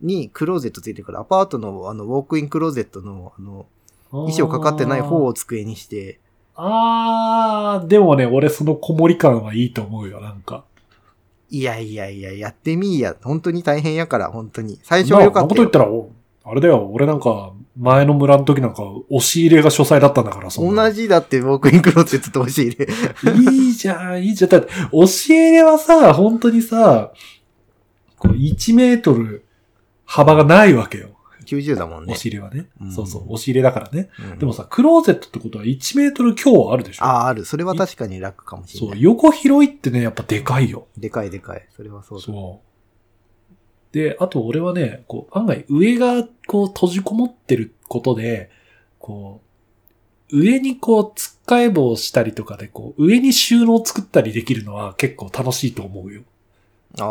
[0.00, 3.66] に、クローゼットついてるから、アパートの、あの、ウォークインクローゼットの、あの、
[4.10, 6.20] 衣装かかってない方を机にして、
[6.54, 10.64] あー、でもね、俺そのこもり感はいいと思うよ、なんか。
[11.50, 13.14] いやいやいや、やってみいや。
[13.22, 14.78] 本当に大変やから、本当に。
[14.82, 15.70] 最初は良かったよなこと言っ。
[15.70, 16.10] たら、お
[16.44, 22.88] あれだよ、俺なんか、前の村の時なんか、押し入れが書斎だったんだから、そんな同じだって、ウォークインクローゼットと押し入れ。
[23.66, 24.50] いいじゃん、いいじゃん。
[24.50, 27.12] だって、押し入れはさ、本当にさ、
[28.18, 29.44] こう1メートル
[30.04, 31.10] 幅がないわけよ。
[31.44, 32.20] 90だもんね押。
[32.20, 32.66] し入れはね。
[32.80, 34.08] うんそうそう、押し入れだからね。
[34.32, 37.44] うんでもさ、クローゼットってことは1メートル強あるでしょああ、ある。
[37.44, 39.02] それは確かに楽かもしれそう、ない。
[39.02, 40.88] 横広いってね、やっぱでかいよ。
[40.96, 41.66] でかいでかい。
[41.76, 42.24] それはそうだ。
[42.24, 42.66] そう。
[43.96, 48.50] で、あと俺はね、こう、案外上がこう閉じこもってることで、
[48.98, 49.40] こ
[50.30, 56.20] う、上にこう、つっかえ棒をしたりとかで、こう、上に収納を作ったりできるのは結構楽しいと思うよ。
[56.98, 57.04] あ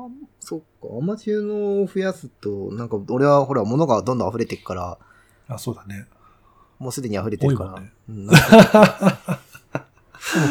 [0.00, 0.08] あ、
[0.38, 0.64] そっか。
[0.96, 4.98] アマ収納を増やすと、なんか俺はほら、物がどんどん溢れていくから、
[5.48, 6.06] あ、そうだね。
[6.78, 7.82] もうすでに溢れてるから。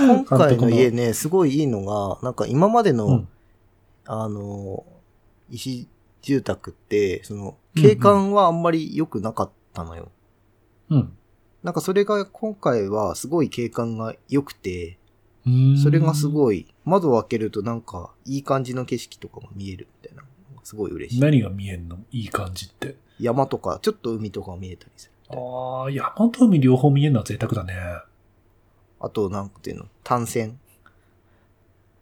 [0.07, 3.27] 今回の家ね、すごいいいのが、なんか今までの、うん。
[4.05, 4.83] あの、
[5.49, 5.87] 石
[6.21, 10.11] 住宅って、その、景観はあんまり良くなかったのよ。
[10.89, 11.17] うん。
[11.63, 14.97] なんかそれが今回はすごい景観が良くて、
[15.81, 20.23] それがすごい、窓を開けるとなんかいい感じの景色とかが見えるみたいな。
[20.63, 21.21] すごい嬉しい。
[21.21, 21.99] 何が見えんの？
[22.11, 22.95] いい感じって。
[23.19, 25.37] 山とか、ちょっと海とか見えたりする。
[25.37, 27.75] ああ、山と海両方見えるのは贅沢だね。
[28.99, 30.59] あと、なんていうの、単線。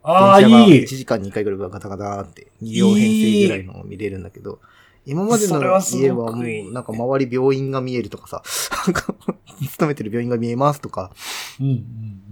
[0.04, 0.86] ああ、いい1。
[0.88, 4.60] 時間に1回ぐらいガタガタって、2両編成ぐらいのを見れるんだけど、
[5.06, 8.44] 今までの家はもうなんか周り病院が見えるとかさ、
[8.86, 9.16] なんか
[9.68, 11.12] 勤めてる病院が見えますとか、
[11.60, 11.74] うんうん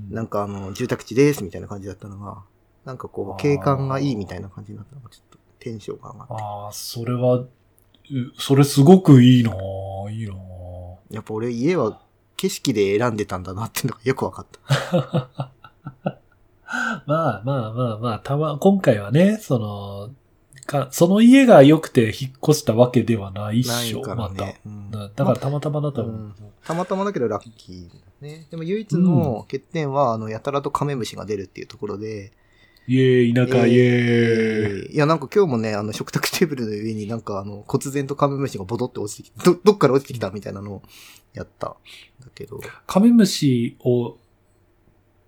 [0.10, 0.16] うん。
[0.16, 2.44] なんかあの、住宅地ですみたいな感じだったのが、
[2.86, 6.34] なんかこう、景観がいいみたいな感じになったのがちょっとテンションが上がって。
[6.36, 7.50] ああ、それは、う
[8.38, 10.38] それすごくいいなぁいいなぁ
[11.12, 12.02] やっぱ俺家は
[12.38, 15.52] 景色で選んでたんだなっていうのがよくわかった。
[17.06, 20.12] まあまあまあまあ、たま、今回はね、その、
[20.66, 24.46] か、その家が良くて引っ越したわけではないっしょ、ないからまた。
[24.46, 24.62] ね。
[24.66, 26.16] うんだだからたまたまだと思う。
[26.16, 28.46] うんたまたまだけどラッキーだね。
[28.52, 32.32] でも唯一の欠点は、あの、やたらとカメムシが出るっていうところで、
[32.88, 34.96] イエーイ、田舎、イエーイ。
[34.96, 40.82] いや、なんか今日もね、あの、食卓テーブルの上になんかあの、忽然とカメムシがボドって落ちてきて、ど、どっから落ちてきたみたいなのを
[41.34, 41.68] やった。
[41.68, 41.76] だ
[42.36, 44.18] けど、カメムシを、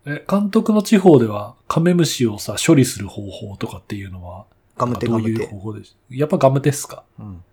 [0.05, 4.45] え、監督の地方ではカメムシをさ、処理する方法とかっていうのは、
[4.77, 5.47] ガムテどういう。
[5.47, 7.03] 方法ですやっぱガムテっすか？
[7.19, 7.43] うん。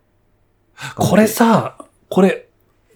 [0.95, 1.77] これさ、
[2.09, 2.47] これ、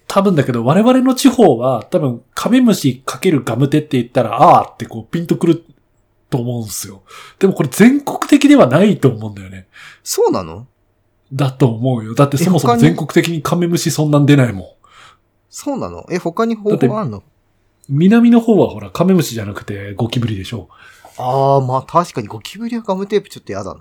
[0.06, 5.64] 多分だけど、我々の地方は、多分、カメムシかけるガムテって言ったら、あーってこう、ピンとくる
[6.30, 7.02] と思うんですよ。
[7.38, 9.68] でもこれ全国的ではないと思うんだよね。
[10.02, 10.66] そうなの？
[11.32, 12.14] だと思うよ。
[12.14, 14.66] だってそもそも全国的にカメムシそんなん出ないもん。
[15.48, 16.04] そうなの？
[16.10, 17.22] え、他に方法あんの？
[17.88, 20.68] 南の方はほら、カメムシじゃなくてゴキブリでしょ。
[21.18, 23.80] ああ、まあ確かにゴキブリはガムテープちょっと嫌だな。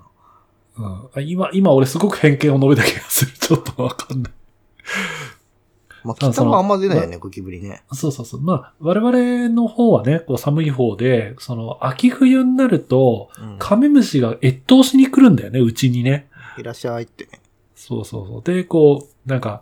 [0.77, 3.31] うんあ、今、今俺すごく偏見を述べた気がする。
[3.31, 4.33] ちょっとわかんない。
[6.03, 7.83] まあ北はあんま出ないよね、ゴキブリね。
[7.93, 8.41] そうそうそう。
[8.41, 13.55] まあ、我々の方はね、こう寒い方で、その、秋冬になると、うん。
[13.57, 16.27] カメムシが越冬しに来るんだよね、うちにね。
[16.57, 17.39] いらっしゃいってね。
[17.75, 18.43] そうそうそう。
[18.43, 19.61] で、こう、なんか、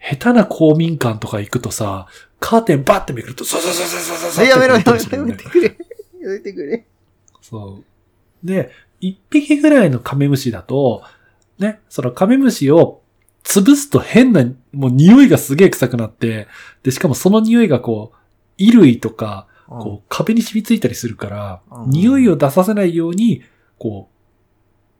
[0.00, 2.06] 下手な公民館とか行くとさ、
[2.44, 5.78] カーテンバッてめくると、そうそうそうそうそうそうえやめろ、やめろ、やめてくれ。
[6.20, 6.84] やめてくれ。
[7.40, 8.46] そう。
[8.46, 8.70] で、
[9.00, 11.02] 一匹ぐらいのカメムシだと、
[11.58, 13.00] ね、そのカメムシを
[13.44, 16.46] 潰すと変な、もう匂いがすげえ臭くなって、
[16.82, 23.42] で、しかもその匂いがこう、衣類とか、こう、壁に染みついたりするから、うん匂いを出させないように、
[23.78, 24.10] こ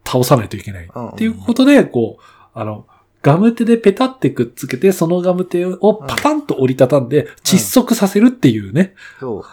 [0.06, 0.88] う、倒さないといけない。
[0.94, 2.22] うんっていうことで、こう、
[2.54, 2.86] あの、
[3.24, 8.94] ガムテでペタってくっつけて、そのガムテをパタンと折りたたんで、窒息させるっていうね。
[9.18, 9.44] そう。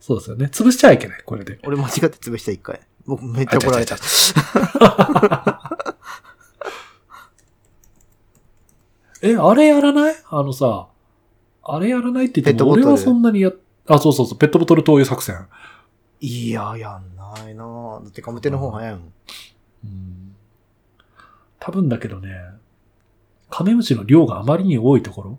[0.00, 0.46] そうですよね。
[0.46, 1.60] 潰しちゃいけない、これで。
[1.64, 2.80] 俺間違って潰した一回。
[3.06, 3.96] 僕めっちゃ怒られた。
[9.22, 10.14] え、あれやらない？
[10.28, 10.88] あのさ、
[11.62, 13.52] あれやらないって言っても、俺はそんなにや、
[13.86, 15.46] あ、そうそうそう、ペットボトル投与作戦。
[16.20, 19.12] いや、やんないなぁだってガムテの方早いもん。
[19.84, 20.36] うん。
[21.58, 22.30] 多分だけどね、
[23.56, 25.38] カメムシの量があまりに多いところ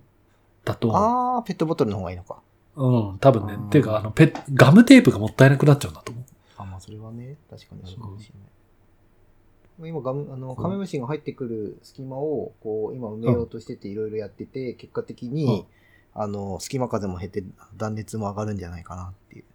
[0.66, 2.42] だと、あー、ペットボトルの方がいいのか。
[2.76, 3.60] うん、多分ね。
[3.70, 6.24] ていうか、あの、ペガムテープがもったいなくなっちゃうんだと思う。
[6.58, 9.92] あ、まあそれはね、確かにあるかもしれない。
[9.92, 15.68] 今ガム、あの、カメムシが入ってくる隙間を、こう、今埋めようとしてていろいろやってて、結果的に、
[16.16, 17.44] あの、隙間風も減って
[17.76, 19.46] 断熱も上がるんじゃないかなっていう。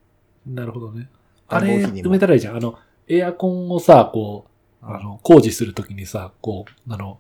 [0.47, 1.09] なるほどね。
[1.49, 2.57] あれ、埋めたらいいじゃん。
[2.59, 4.47] あの、エアコンをさ、こ
[4.81, 7.19] う、あの、工事するときにさ、こう、あの、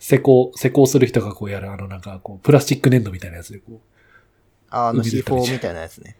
[0.00, 3.80] 施工、施工する人がこうやる、あの、なんか、こう、プラスチック粘土みたいなやつで、こ
[4.70, 6.16] ああの海で食べちゃう C4 みたいなやつね。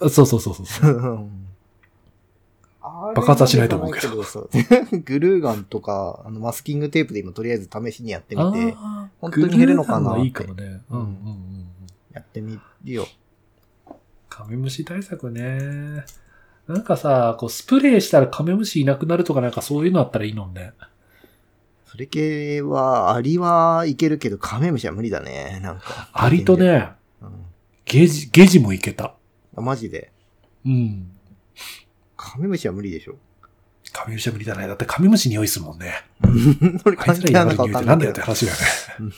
[0.00, 1.28] そうそうそうそうそう。
[3.14, 4.16] 爆発はしないと思うけど
[5.04, 8.72] グルーガンとか、あの、マスキングテープで今とりあえず試しにやってみて、
[9.20, 10.80] 本当に減るのかなグルーガンはいいかもね。
[10.90, 11.66] うんうんうんうん。
[12.12, 13.06] やってみるよ。
[14.28, 16.04] カメムシ対策ね。
[16.66, 20.72] なんかさ、こう、スプレーしたらカメムシいなくなるとかなんかそういうのあったらいいのね。
[21.92, 25.60] それ系は、アリはいけるけど、カメムシは無理だね。
[25.62, 26.08] なんか。
[26.14, 26.56] アリと。
[26.56, 26.88] ね、
[27.20, 27.44] うん。
[27.84, 29.14] ゲジ、ゲジもいけた。
[29.54, 30.10] あ、マジで？
[30.64, 31.12] うん。
[32.16, 33.16] カメムシは無理でしょ。
[33.92, 34.66] カメムシは無理だね。
[34.66, 35.92] だってカメムシ匂いするもんね。
[36.86, 38.22] 俺関係ない匂いってなんだよって。
[38.22, 38.64] 話だよね
[39.00, 39.12] うん。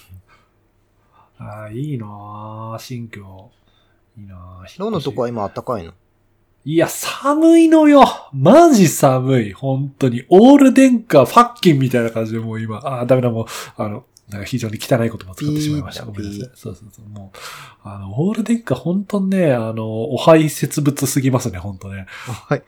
[1.46, 3.50] ああ、いいなぁ、新居。
[4.18, 4.80] いいなぁ。
[4.80, 5.92] ローのとこは今あったかいの？
[6.66, 10.24] いや、寒いのよマジ寒い本当に。
[10.30, 13.46] オール電化、ファッキンみたいな感じでもう今、ああ、ダメだ、もう、
[13.76, 16.06] あの、なんか非常に汚い言葉使ってしまいました。
[16.06, 16.50] ごめんなさい。
[16.54, 17.08] そうそうそう。
[17.10, 17.38] もう、
[17.86, 22.06] あの、オール電化本当ね、あの、お排泄物すぎますね、本当ね。
[22.48, 22.62] はい。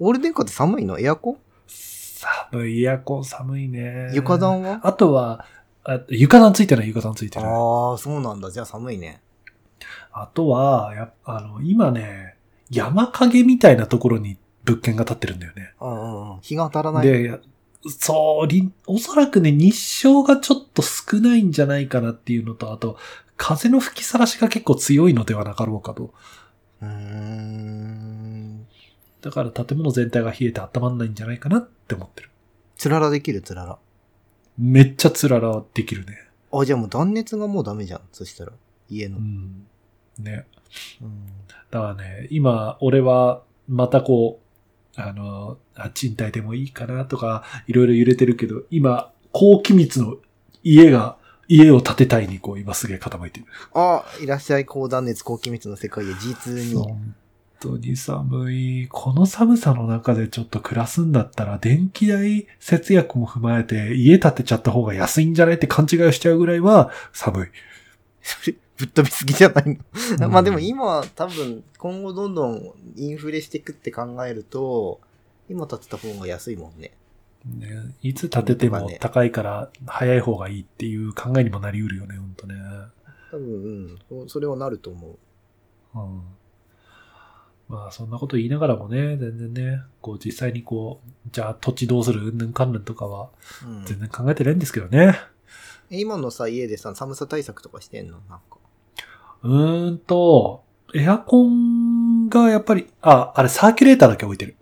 [0.00, 0.98] オール電化って寒いの？
[0.98, 1.36] エアコン？
[1.68, 4.10] 寒い、エアコン寒いね。
[4.14, 4.80] 床暖は？
[4.84, 5.44] あとは、
[5.84, 7.48] あ床暖ついてない、床暖ついてない。
[7.50, 8.50] ああ、そうなんだ。
[8.50, 9.20] じゃあ寒いね。
[10.12, 12.33] あとは、やっぱあの、今ね、
[12.70, 15.74] 山陰みたいなところに物件が建ってるんだよね。
[15.80, 16.40] うんうんうん。
[16.40, 17.06] 日が当たらない。
[17.06, 17.40] で、
[17.98, 22.96] そう、りおそらくね、日照がちょっと少ないんじゃないかなっていうのと、あと、
[23.36, 26.14] 風の吹きさらしが結構強いのではなかろうかと。
[26.80, 28.66] うーん。
[29.20, 32.30] だから建物全体が冷えて温まんないんじゃないかなって思ってる。
[32.76, 33.78] つららできるつらら。
[34.58, 36.16] めっちゃつららできるね。
[36.52, 38.00] あ、じゃあもう断熱がもうダメじゃん。
[38.12, 38.52] そしたら。
[38.88, 39.18] 家の。
[39.18, 39.66] うん。
[40.18, 40.46] ね。
[41.02, 41.26] うん。
[41.70, 44.40] だからね、今、俺は、またこ
[44.96, 50.16] う、あの、あ賃貸でもいいかなとか、いろいろ揺れてるけど、今、高機密の
[50.62, 51.16] 家が、
[51.46, 53.46] 家を建てたいにこう、今すげえ傾いてる。
[53.74, 56.74] あ、いらっしゃい、高断熱、高気密の世界で G2 に。
[56.74, 57.14] 本
[57.60, 58.88] 当に寒い。
[58.88, 67.48] この寒さの中でちょっと暮らすんだったら、電気代節約も踏まえて、家建てちゃった方が安いんじゃないって勘違いをしちゃうぐらいは寒い。
[68.22, 69.76] それ、ぶっ飛びすぎじゃないの、
[70.26, 75.00] うんまあでも今は多分、今後どんどんインフレしていくって考えると、
[75.48, 76.92] 今建てた方が安いもんね。
[77.44, 82.54] ね、いつ建てても高いから早い方がいいっていう考えにもなりうるよね、ほんとね。
[83.30, 85.98] 多分、うんそ、それはなると思う。
[85.98, 86.22] うん。
[87.68, 92.28] まあそんなこと言いながらもね、全然ね、こう実際にこう、じゃあ土地どうする？
[92.28, 93.28] うんぬんかんぬんとかは
[93.64, 95.14] うん全然考えてないんですけどね。
[95.90, 98.18] え今のさ、家でさ、寒さ対策とかしてんの？
[98.30, 98.56] なんか。
[99.44, 100.64] うーんと、
[100.94, 104.56] エアコンがやっぱり、あ、あれサーキュレーターだけ置いてる。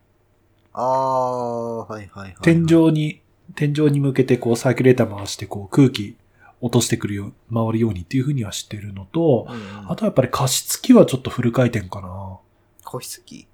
[0.73, 2.37] ああ、はいはいはい。
[2.43, 3.21] 天井に、
[3.55, 6.17] 天井に向けてこうサーキュレーター回してこう空気
[6.61, 12.39] 落としてくるよう、回るようにっていうふうにはしてるのと、うんうん、あとはやっぱり加湿器はちょっとフル回転かな。
[12.85, 13.47] 加湿器？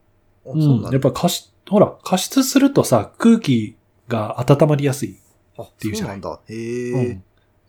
[0.47, 0.57] あう。
[0.57, 3.77] んやっぱ加湿、ほら、加湿するとさ、空気
[4.07, 5.19] が温まりやすい。
[5.59, 6.21] あ、ていうじゃない？
[6.23, 6.41] そうなんだ。
[6.49, 7.25] へえ、うん。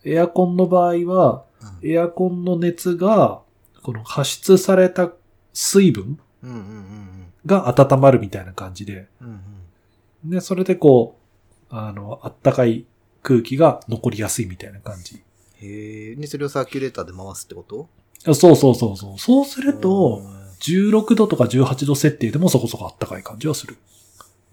[0.06, 1.44] エアコンの場合は、
[1.82, 1.90] うん。
[1.92, 3.42] エアコンの熱が、
[3.92, 5.12] この加湿された
[5.54, 9.08] 水分うんうんうんが温まるみたいな感じで。
[10.24, 11.18] で、それでこ
[11.72, 12.86] う、あの、あったかい
[13.24, 15.24] 空気が残りやすいみたいな感じ。
[15.62, 16.16] へえ。
[16.16, 17.88] で、それをサーキュレーターで回すってこと？
[18.34, 19.18] そうそうそうそう。
[19.18, 23.78] そうするとう、ん16度とか18度設定でもそこそこあったかい感じはする。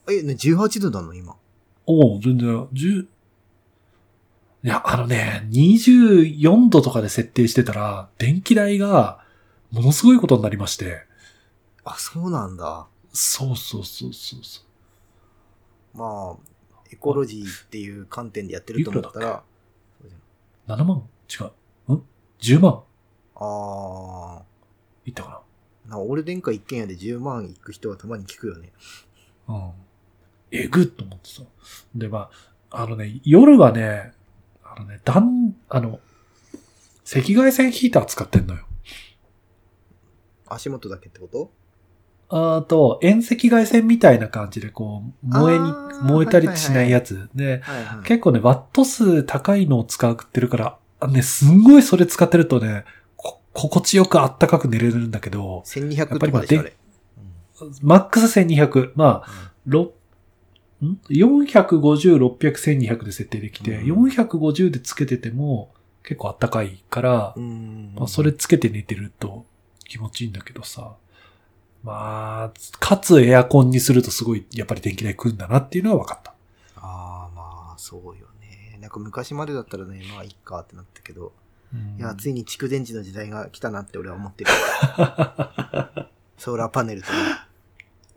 [0.09, 1.13] え、ね、18度なの？
[1.15, 1.35] 今。
[1.87, 3.09] おお全然、10、い
[4.69, 9.26] や、あのね、24度とかで設定してたら、電気代が、
[9.77, 11.05] ものすごいことになりまして。
[11.85, 12.87] あ、そうなんだ。
[13.13, 14.63] そうそうそうそうそ
[15.95, 15.99] う。
[15.99, 19.45] まあ、エコロジーっていう観点でやってると思ったら
[20.67, 21.03] ら、7万？
[21.29, 21.45] 違
[21.89, 21.93] う。
[21.93, 22.03] ん
[22.41, 22.83] ?10 万？
[23.35, 24.43] あ
[25.05, 28.73] いったかー、なんか俺電化一軒家で10万いく人はたまに聞くよね。
[29.47, 29.71] なうん。
[30.51, 31.43] えぐっと思ってさ。
[31.95, 32.31] で、ま
[32.71, 34.13] あ、あのね、夜はね、
[34.65, 36.01] あのね、だん、あの、
[37.07, 38.66] 赤外線ヒーター使ってんのよ。
[40.49, 41.51] 足元だけってこと？
[42.29, 45.65] あと、遠赤外線みたいな感じで、こう、燃えに
[46.03, 47.29] 燃えたりしないやつ。
[47.37, 48.05] で、はいはい。
[48.05, 52.85] 結構ね、ワット数高いのを使ってるから、あのね、すんごいそれ使ってるとね、
[53.17, 56.77] こ心地よくあったかく寝れるんだけど、1200とかでしょ、あれ。
[57.83, 59.95] マックス1200、まあ、ろ
[60.83, 65.71] ん ?450、600、1200で設定できて、うん450でつけてても
[66.03, 67.43] 結構あったかいから、うん。
[67.43, 67.93] うん。
[67.95, 69.47] まあ、それつけて寝てると
[69.89, 70.95] 気持ちいいんだけどさ。
[71.83, 76.35] まあ、かつエアコンにするとすごい、やっぱり電気代食うんだなっていうのは分かった。
[76.77, 78.79] ああ、まあ、そうよね。
[78.81, 81.33] なんか昔までだったらね、まあ、いっかってなったけど、
[81.73, 84.51] うんいや、ついに蓄電池の時代が来たなって俺は思ってる。
[86.39, 87.19] ソーラーパネルとね。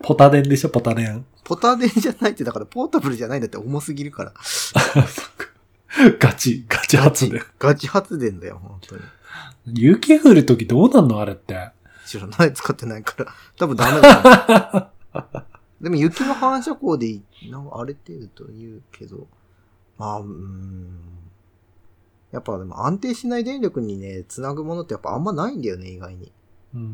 [0.02, 1.26] ポタ電でしょ、ポタ電。
[1.44, 4.34] ポタ電じゃないって、だからポータブルじゃないんだって重すぎるから。
[6.20, 7.42] ガチ、ガチ発電。
[7.58, 9.02] ガチ発電だよ、本当に。
[9.66, 11.72] 雪降るときどうなんのあれって。
[12.06, 13.32] 知らない、使ってないから。
[13.58, 14.92] 多分ダメだ。
[15.82, 19.28] で も雪の反射光でなんかある程度と言うけど、
[19.98, 20.90] まあ、うーん。
[22.32, 26.32] やっぱでも安定しない電力にね、つなぐものってやっぱあんまないんだよね、意外に。
[26.76, 26.82] うん。
[26.82, 26.90] うん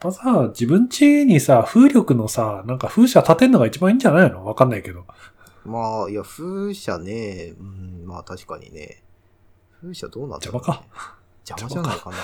[0.00, 4.46] やっぱさ、自分家にさ、風力のさ、なんか風車立てんのが一番いいんじゃないの？
[4.46, 5.04] わかんないけど。
[5.64, 9.02] まあ、いや、風車ね、うん、まあ確かにね。
[9.80, 11.17] 風車どうなんだろう、ね、邪魔か。
[11.56, 12.16] 邪魔じゃないかな。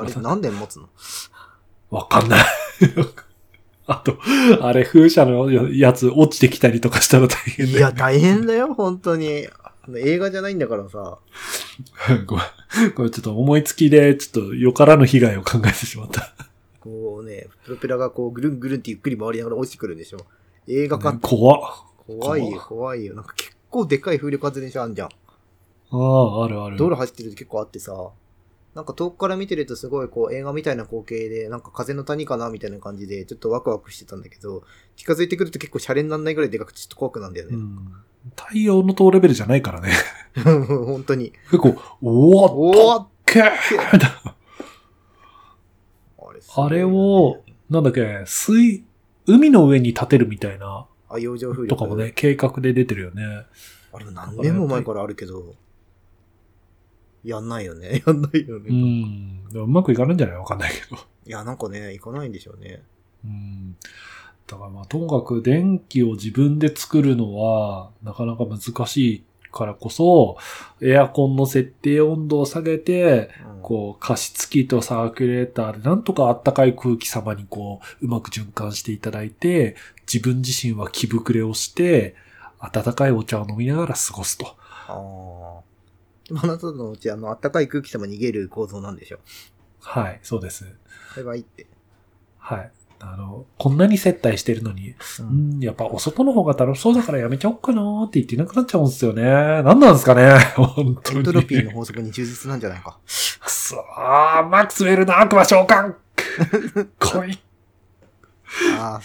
[0.00, 0.88] あれ何年持つの？
[1.90, 2.44] わかんない。
[3.86, 4.18] あと、
[4.60, 9.48] あれ風車のやつ落ちてきたりとかしたら大変だよ、いや、大変だよ、本当に。
[9.96, 11.18] 映画じゃないんだからさ。
[12.26, 12.42] ごめ
[12.88, 12.92] ん。
[12.92, 16.34] これちょっと思いつきで、ちょっとよからぬ被害を考えてしまった。
[16.80, 20.18] こうね、プロペラがこうぐるんぐるんってゆっくり回りながら落ちてくるんでしょ。
[20.66, 21.60] 映画か、怖っ。
[22.06, 23.14] 怖いよ、怖いよ。
[23.14, 25.08] なんか結構でかい風力発電所あんじゃん。
[25.08, 25.10] あ
[25.90, 26.76] あ、あるある。
[26.76, 27.92] 道路走ってると結構あってさ、
[28.78, 34.62] なんか遠くから見てるとすごいこう映画みたいな光景で、なんか風の谷かなみたいな感じで、ちょっとワクワクしてたんだけど、
[34.94, 37.56] 近づいてくると結構シャレになんないぐらいでかくてちょっと怖くなんだよね。
[37.56, 37.92] うん。
[38.36, 39.90] 太陽の塔レベルじゃないからね。
[40.44, 41.32] 本当に。
[41.50, 43.48] 結構、おおっけー
[46.56, 48.84] あれを、なんだっけ、水、
[49.26, 53.24] 海の上に立てるみたいな、あ、洋上風力とかもね、計画で出てるよね。
[53.92, 55.56] あれも何年も前からあるけど、
[57.24, 58.02] やんないよね。
[58.06, 58.70] やんないようね。
[58.70, 59.44] ん。
[59.50, 60.36] でもうまくいかないんじゃない？
[60.36, 61.00] わかんないけど。
[61.26, 62.82] いや、なんかね、いかないんでしょうね。
[63.24, 63.76] うん。
[64.46, 70.38] だからまあ、ともかく電気を自分で作るのは、なかなか難しいからこそ、
[70.80, 79.76] エアコンの設定温度を下げて、うん、こう、加湿器とサーキュレーターでなんとか暖かい空気様にこう、うまく循環していただいて、
[80.10, 82.14] 自分自身は気膨れをして、
[82.60, 84.56] 温かいお茶を飲みながら過ごすと。
[86.32, 86.34] ああ。
[86.34, 89.18] でもあなたのうち、あの、暖かい空気様逃げる構造なんでしょ。
[89.80, 90.66] はい、そうです。
[91.14, 91.66] それはいいって。
[92.38, 92.70] はい。
[93.00, 99.22] あの、こんなに接待してるのに、ううん、やっぱお外の方が楽しそうだからやめちゃおっかなーって言っていなくなっちゃうんですよね。
[99.22, 101.18] 何なんですかね本当に。
[101.18, 102.98] エントロピーの法則に忠実なんじゃないか。
[103.40, 105.94] くそー、マックスウェルの悪魔召喚
[106.98, 107.38] 来い。
[108.78, 109.00] ああ、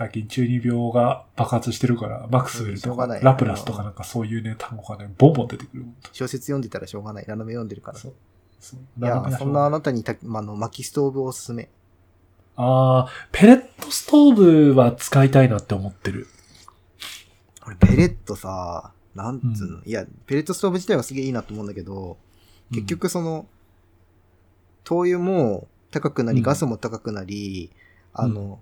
[0.00, 5.84] 最近中二病が爆発してるから、マックスウェルとか、ラプラスとかなんかそういうね、単語がね、ボンボン出てくる。
[6.12, 7.26] 小説読んでたらしょうがない。
[7.26, 7.98] ラノベ読んでるから。
[7.98, 8.14] そう
[8.60, 11.68] そういや、そんなあなたにた、まあ、あの、薪ストーブをおすすめ。
[12.56, 14.34] あー、ペレットストー
[14.72, 16.28] ブは使いたいなって思ってる。
[17.62, 22.16] これ、ペレットさ、なんつうの、ういや、ペレットストーブ自体はすげえいいなと思うんだけど、
[22.70, 23.44] 結局その、
[24.84, 27.70] 灯油も高くなり、うんガスも高くなり、
[28.14, 28.60] あの、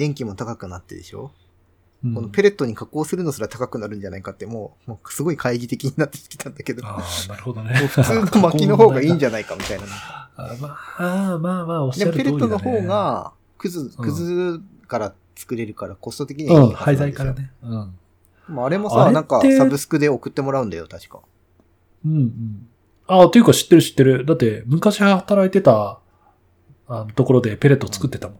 [0.00, 1.30] 電気も高くなってでしょ、
[2.02, 7.78] うん、このペレットに加工するのすら高くなるんじゃないかって、もう、もうすごい懐疑的になってきたんだけど、もあー、なるほどね。
[7.84, 9.84] う普通の薪の方がいいんじゃゃないかみたいな。
[10.36, 10.78] あま
[11.34, 12.38] あ、まあまあ、おっしゃる通りだ、ね。
[12.38, 17.34] ペレットの方、が、くず、くずから作れるから、コスト的にうん、はいいはずなんですよ廃材から。
[17.34, 17.50] ね。
[17.62, 17.98] うん。
[18.46, 21.20] でもあれもさ、なんかサブスクで送ってもらうんだよ、確か。
[22.06, 22.68] うんうん。
[23.06, 24.24] あ、というか知ってる知ってる。
[24.24, 26.00] だって、昔働いてた、
[26.88, 28.38] あの、ところでペレット作ってたもん。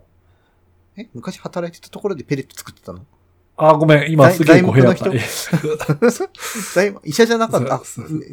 [1.00, 3.00] え昔働いてたところでペレット作ってたの？
[3.56, 5.10] あ、ごめん、今材すげえ語弊だった。
[7.04, 7.80] 医者じゃなかった？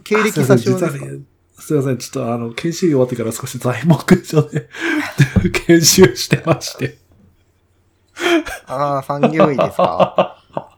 [0.04, 4.70] 経歴詐称ですかあすいませんちょっとあの、研修医終わってから少し材木所で
[5.68, 6.98] 研修してまして。
[8.68, 10.38] ああ、産業医ですか？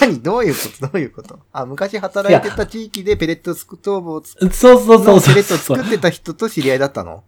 [0.00, 0.20] 何？
[0.22, 0.86] どういうこと？
[0.86, 1.38] どういうこと？
[1.52, 5.34] あ、昔働いてた地域でペレットストーブを作そうそうそうそう。
[5.34, 7.22] ペレットを作ってた人と知り合いだったの？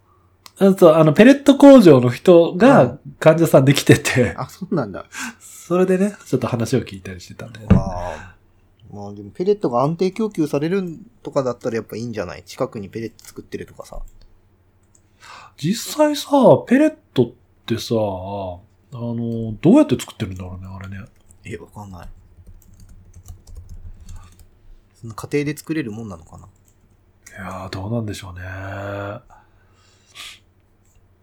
[0.58, 5.04] あそう、あの、ペレット工場の人うが患者さんできてて、あ、そうなんだ。
[5.40, 7.76] それでね、ちょっと話を聞いたりしてたんだよね。
[7.76, 8.36] ああ。
[8.90, 10.82] まあでもペレットが安定供給される
[11.22, 12.44] とかだったらやっぱいいんじゃない？
[12.44, 14.00] 近くにペレット作ってるとかさ。
[15.56, 16.28] 実際さ、
[16.68, 17.30] ペレットっ
[17.66, 17.96] てさ、あ
[18.98, 21.04] の、どうやって作ってるんだろうね、あれね。
[21.44, 22.08] え、わかんない。
[24.94, 26.46] その家庭で作れるもんなのかな？
[26.46, 26.48] い
[27.32, 28.42] やー、どうなんでしょうね。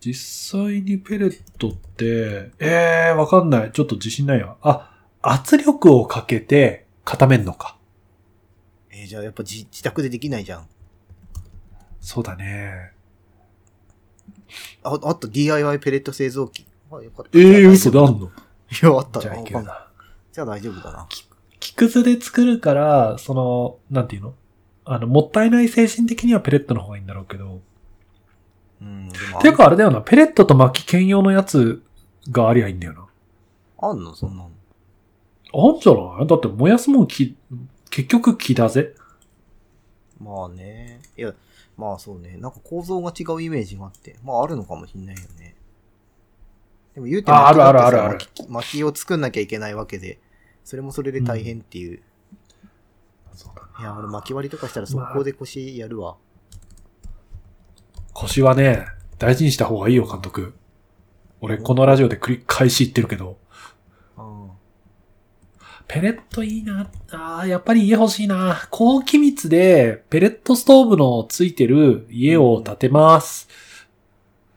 [0.06, 3.72] 実際にペレットって、えー、わかんない。
[3.72, 4.58] ちょっと自信ないわ。
[4.62, 7.78] あ、圧力をかけて固めんのか。
[8.92, 10.68] えーじゃあやっぱ自自宅でできないじゃん。
[12.02, 12.92] そうだね。
[14.84, 16.68] あ、あと DIY ペレット製造機。
[16.92, 17.40] あ、よかった。
[17.40, 18.26] えー、じゃあ嘘であんの？
[18.26, 18.30] い
[18.82, 19.88] や、あったじゃあらいけるな。
[20.34, 21.08] じゃあ大丈夫だな。
[21.62, 24.34] 木くずで作るから、その、なんていうの？
[24.84, 27.62] あの、もったいない精神的にはペレットの方がいいんだろうけど。
[28.82, 29.10] うん、
[29.42, 31.82] ていうかあれだよな、ペレットと薪兼用のやつ
[32.30, 33.08] がありゃいいんだよな。
[33.90, 34.14] あんの？
[34.16, 34.52] そんなの。
[35.54, 36.28] あんじゃない？
[36.28, 37.36] だって燃やすもん木、
[37.90, 38.96] 結局木だぜ。
[40.20, 41.02] まあね。
[41.18, 41.34] いや、
[41.78, 42.38] まあそうね。
[42.38, 44.16] なんか構造が違うイメージがあって。
[44.24, 45.56] まああるのかもしんないよね。
[46.96, 50.20] でも言うてもああるあるあるある薪薪を作んなきゃいけないわけで。
[50.64, 52.02] それもそれで大変っていう。
[53.34, 56.16] そうだいや、俺巻き割りとかしたら速攻で腰やるわ。
[58.24, 58.88] 腰はね、
[59.20, 60.54] 大事にした方がいいよ、監督。
[61.42, 63.38] 俺、このラジオで繰り返し言ってるけど、
[64.18, 64.50] うん。
[65.88, 66.90] ペレットいいな。
[67.12, 68.66] ああ、やっぱり家欲しいな。
[68.72, 73.50] 高気密で、ペレットストーブのついてる家を建てます。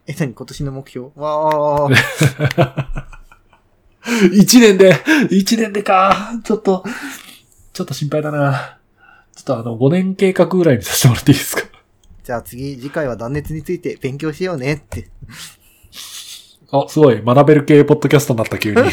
[0.06, 0.32] え、何？
[0.32, 1.10] 今年の目標？
[1.16, 1.96] わー。
[4.32, 4.94] 一年で、
[5.30, 6.40] 一年でか。
[6.44, 6.84] ちょっと、
[7.72, 8.78] ちょっと心配だな。
[9.34, 11.65] ちょっとあの、5年計画ぐらいにさせてもらっていいですか？
[12.26, 15.08] じゃあ次、次回は断熱について勉強しようねって。
[16.72, 17.22] あ、すごい。
[17.22, 18.80] 学べる系ポッドキャストになった、急に。
[18.82, 18.84] い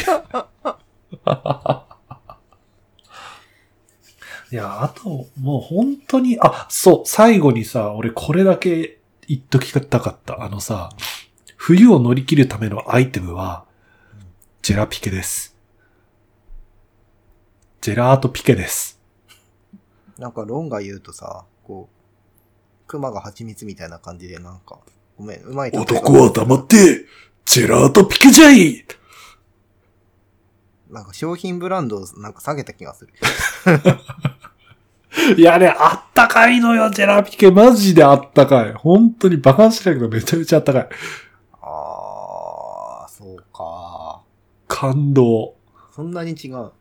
[4.54, 10.40] や、あと、もう本当に、あ、そう、最後にさ、俺これだけ言っときたかった。
[10.44, 10.90] あのさ、
[11.56, 13.64] 冬を乗り切るためのアイテムは、
[14.62, 15.56] ジェラピケです。
[17.80, 19.00] ジェラートピケです。
[20.18, 21.93] なんか、ロンが言うとさ、こう、
[22.86, 24.78] 熊が蜂蜜みたいな感じで、なんか、
[25.16, 27.06] ごめん、うまい男は黙って、
[27.44, 28.84] ジェラートピケじゃい
[30.90, 33.12] なんか商品ブランドをなんか下げた気がする。
[35.36, 37.50] いやね、あったかいのよ、ジェラピケ。
[37.50, 38.72] マジであったかい。
[38.74, 40.88] 本当にバカンしないけどめちゃめちゃあったかい。
[41.62, 44.20] あー、そうか。
[44.68, 45.54] 感動。
[45.94, 46.72] そんなに違う。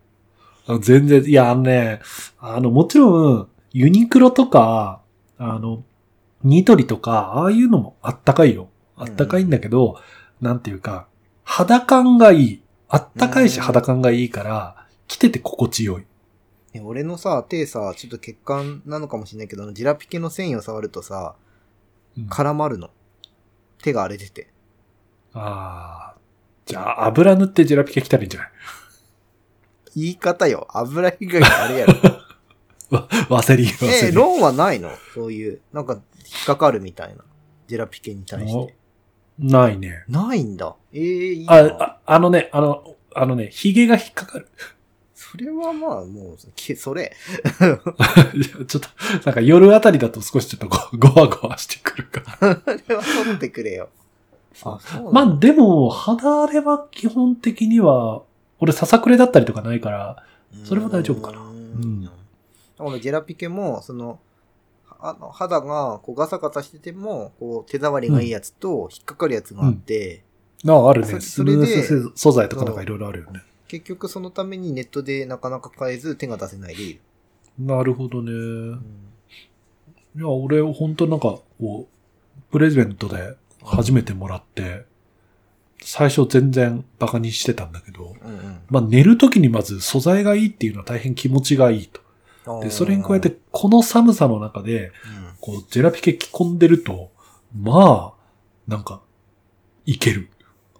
[0.65, 2.01] あ全然、いや、あのね、
[2.39, 5.01] あの、もちろん、ユニクロとか、
[5.37, 5.83] あの、
[6.43, 8.69] ニトリとか、ああいうのもあったかいよ。
[8.95, 9.99] あったかいんだけど、
[10.41, 11.07] なんていうか、
[11.43, 12.63] 肌感がいい。
[12.89, 16.05] あったかいしうん肌感がいいから、着てて心地よい。
[16.73, 21.35] ね俺のさ、手さ、ちょっと血管なのかもしれないけど、ジェラピケの繊維を触るとさ、
[22.17, 22.89] うん絡まるの。
[23.81, 24.49] 手が荒れてて。
[25.33, 26.17] ああ。
[26.65, 28.49] じゃあ、油塗ってジェラピケ着たらいいんじゃない？
[29.95, 30.67] 言い方よ。
[30.71, 31.93] 油以外のあれやろ。
[32.93, 33.95] わワセリン、ワセリン。
[34.07, 34.89] えー、ロンはないの？
[35.13, 35.99] そういう、なんか、引
[36.43, 37.23] っかかるみたいな。
[37.67, 38.75] ジェラピケに対して。
[39.39, 40.03] ないね。
[40.07, 40.75] ないんだ。
[40.93, 41.53] ええー、いいな。
[41.53, 44.47] あ、ああのね、あの、あのね、髭が引っかかる。
[45.15, 47.15] それはまあ、もう、けそれ。
[48.67, 48.89] ちょっと、
[49.25, 50.67] なんか夜あたりだと少しちょっと
[50.99, 52.61] ごごわごわしてくるから。
[52.63, 53.89] それは取ってくれよ。
[54.63, 58.21] あ、そうまなんだあでも、肌荒れは基本的には、
[58.59, 60.23] 俺ささくれだったりとかないから、
[60.63, 62.09] それは大丈夫かなううんん。
[62.83, 64.19] このジェラピケも、その、
[64.99, 70.23] あの肌がこうガサガサしてても、こう手触りがいいやつと引っかかるやつがあって、
[70.67, 71.19] ああ、あるね。
[71.19, 71.65] それで
[72.15, 73.41] 素材とかなんかいろいろあるよね。
[73.67, 76.99] 結局そのためにネットでなかなか買えず手が出せないでいる。
[77.59, 78.31] なるほどね。
[78.31, 78.35] う
[78.75, 79.03] ん
[80.15, 84.85] いや、俺、本当なんか、こう、プレゼントで初めてもらって、
[85.81, 91.99] 最初全然バカにしてたんだけど、うんうんまあ寝るときにまず素材がいいっていうのは大変気持ちがいいと。
[92.61, 94.91] で、それに加えて、、この寒さの中で、うん
[95.39, 97.11] こう、ジェラピケ着込んでると、
[97.57, 98.23] まあ、
[98.67, 99.01] なんか、
[99.85, 100.29] いける。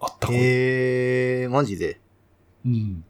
[0.00, 0.36] あったかい。
[0.36, 2.00] へえー、マジで？
[2.64, 3.04] うん。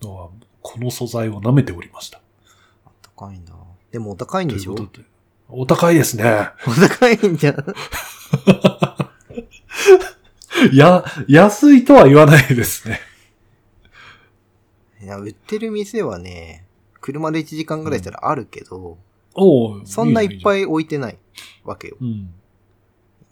[0.00, 0.30] こ
[0.78, 2.20] の素材を舐めておりました。
[2.86, 3.52] あったかいんだ。
[3.90, 4.74] でもお高いんでしょ？
[4.74, 4.88] う。
[5.48, 6.48] お高いですね。
[6.66, 7.54] お高いんじゃん。
[10.72, 13.00] い や、安いとは言わないですね。
[15.02, 16.64] いや、売ってる店はね、
[17.02, 18.96] 車で1時間ぐらいしたらあるけど、
[19.34, 21.18] おうそんないっぱいい置いてない
[21.64, 21.96] わけよ。
[22.00, 22.04] い。
[22.04, 22.34] うん。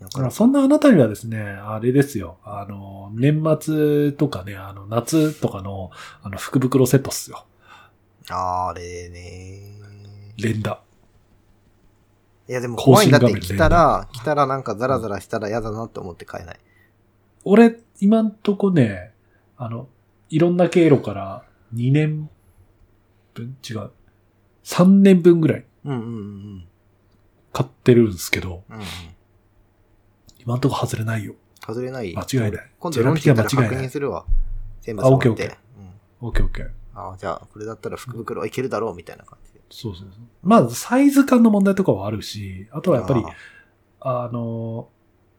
[0.00, 2.38] だからそんなあなたにはですね、あれですよ。
[2.44, 5.90] あの、年末とかね、あの、夏とかの、
[6.22, 7.44] あの、福袋セットっすよ。
[8.30, 9.60] あれね
[10.38, 10.80] 連打。
[12.48, 16.58] いやでも更怖いんだって新画面来たら、来たらなんかザラザラしたら嫌だなって思って買えない。
[17.44, 19.12] 俺、今んとこね、
[19.56, 19.88] あの、
[20.30, 21.44] いろんな経路から
[21.74, 22.30] 2年
[23.46, 23.90] 分、違う。
[24.64, 26.08] 3年分ぐらいうんうんう
[26.58, 26.64] ん
[27.52, 28.76] 買ってるんですけど、うん。
[28.76, 28.86] うんうん。
[30.38, 31.34] 今んとこ外れないよ。
[31.66, 32.14] 外れない？
[32.16, 34.24] 間違いない今度ロンチ行ったらは間違いない確認するわ。
[34.80, 35.58] 全部あオッケー触って
[36.22, 36.66] オッケオッケーオッケー。
[36.66, 36.72] うん。
[37.12, 39.60] あじゃあ、これだったら福袋はいけるだろうみたいな感じで。
[39.70, 40.20] そうそうそう。
[40.42, 43.24] まあ、サイズ感の問題とかはあるし、あとはやっぱり、
[44.00, 44.88] ああの、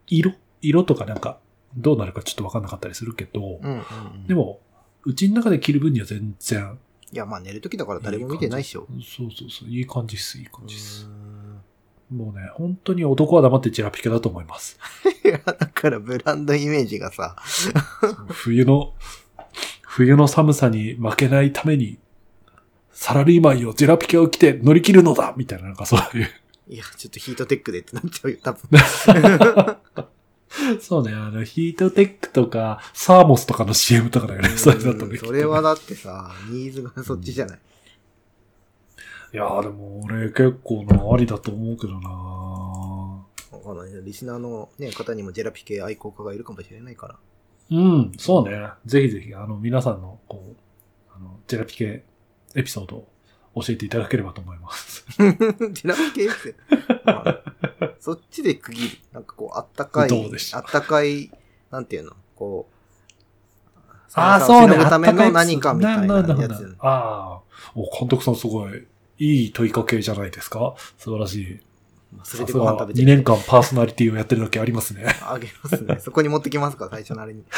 [0.07, 0.33] 色？
[0.61, 1.39] 色とかなんか、
[1.75, 3.43] どうなるかちょっとわかんなかったりするけど、ー。
[3.63, 4.27] うんうんうん。
[4.27, 4.59] で、も、
[5.03, 6.77] うちの中で着る分には全然。
[7.13, 8.87] いやまあ寝るときだから誰も見てないっしょ。
[9.01, 9.69] そうそうそう。
[9.69, 11.09] いい感じっす、いい感じっすう。
[11.09, 11.61] ん
[12.11, 14.77] もうね、本当に男は黙ってジェラピケだと思います。
[15.23, 17.37] いや、だからブランドイメージがさ、
[18.27, 18.93] 冬の、
[19.81, 21.99] 冬の寒さに負けないために、
[22.91, 26.29] サラリーマンよ、ジェラピケを着て乗り切るのだみたいな、なんかそういう。
[26.67, 28.61] いや、ちょっとヒートテックでってなっちゃうよ、多分。
[30.81, 35.05] そうね、あの、ヒートテックとか、サーモスとかの CM とかだよね、それだとね。
[35.05, 37.59] うんそれはだってさ、ニーズがそっちじゃない。
[39.33, 44.03] いやーでも俺結構な、ありだと思うけどなわかんない。
[44.03, 47.19] リスナーの、ね、方にもジェラピ系愛好家がいるかもしれないから。
[47.71, 48.69] うん、そうね。
[48.85, 50.55] ぜひぜひ、あの、皆さんの、こう、
[51.15, 52.03] あの、ジェラピ系
[52.55, 53.07] エピソードを
[53.55, 55.05] 教えていただければと思います。
[55.17, 56.55] ジェラピ系って。
[57.05, 57.43] まあ
[57.99, 58.97] そっちで区切る。
[59.11, 61.29] なんかこう、あったかい、どうでしょうあったかい、
[61.69, 62.13] なんていうの？
[62.35, 62.73] こう、
[64.13, 64.77] ああ、そうね。
[64.77, 66.75] ための何かみたいなやつ。
[66.79, 67.41] ああ、
[67.75, 68.87] お、監督さんすごい、
[69.19, 70.73] いい問いかけじゃないですか？
[70.97, 71.59] 素晴らしい。
[72.11, 75.05] まあそれでさすが2ご飯食べて年間パーソナリティをやってるだけありますね。
[75.23, 75.99] あげますね。
[75.99, 77.43] そこに持ってきますか、最初のあれに。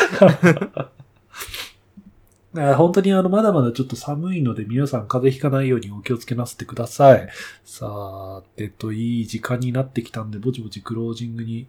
[2.54, 7.28] だから本当にあの、まだまだちょっと寒いので皆さん風邪ひかないようにお気をつけなすってください。
[7.66, 11.68] さあ、えっと、いい時間になってきたんで、ぼちぼちクロージングに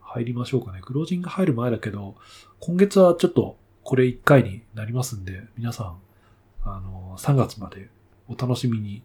[0.00, 0.80] 入りましょうかね。
[0.82, 2.16] クロージング入る前だけど、
[2.60, 5.96] 今月はちょっとこれ1回になりますんで、皆さん、
[6.64, 7.88] あの、3月まで
[8.28, 9.02] お楽しみに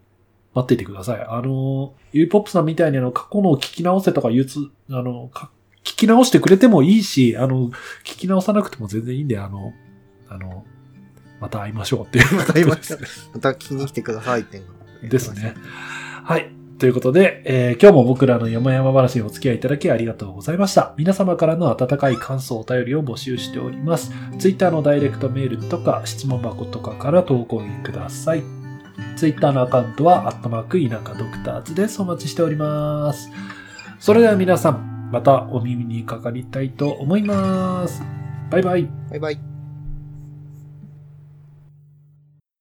[0.53, 1.25] 待っていてください。
[1.25, 5.31] あの、ゆいポップさんみたいにあの、過去のを聞き直せとか言うつ、あの、
[5.83, 7.69] 聞き直してくれてもいいし、あの、
[8.03, 9.73] 聞き直さなくても全然いいんで、あの、
[10.33, 10.65] あの、
[11.39, 12.25] また会いましょうっていう。
[12.35, 12.99] また会いましょう
[13.33, 14.63] また聞きに来てくださいっていう
[15.03, 15.55] のですね。
[16.23, 16.49] はい。
[16.79, 20.93] ということで、えー今日も僕らの山々話にお付き合いいただきありがとうございました。
[20.97, 24.11] 皆様からの温かい感想、お便りを募集しております。
[24.39, 28.43] Twitter のダイレクトメールとか質問箱とかから投稿ください。
[29.15, 32.01] Twitter のアカウントは、アットマーク田舎ドクターズです。
[32.01, 33.29] お待ちしております。
[33.99, 38.01] それでは皆さん、またお耳にかかりたいと思います。
[38.49, 38.89] バイバイ。
[39.09, 39.52] バイバイ。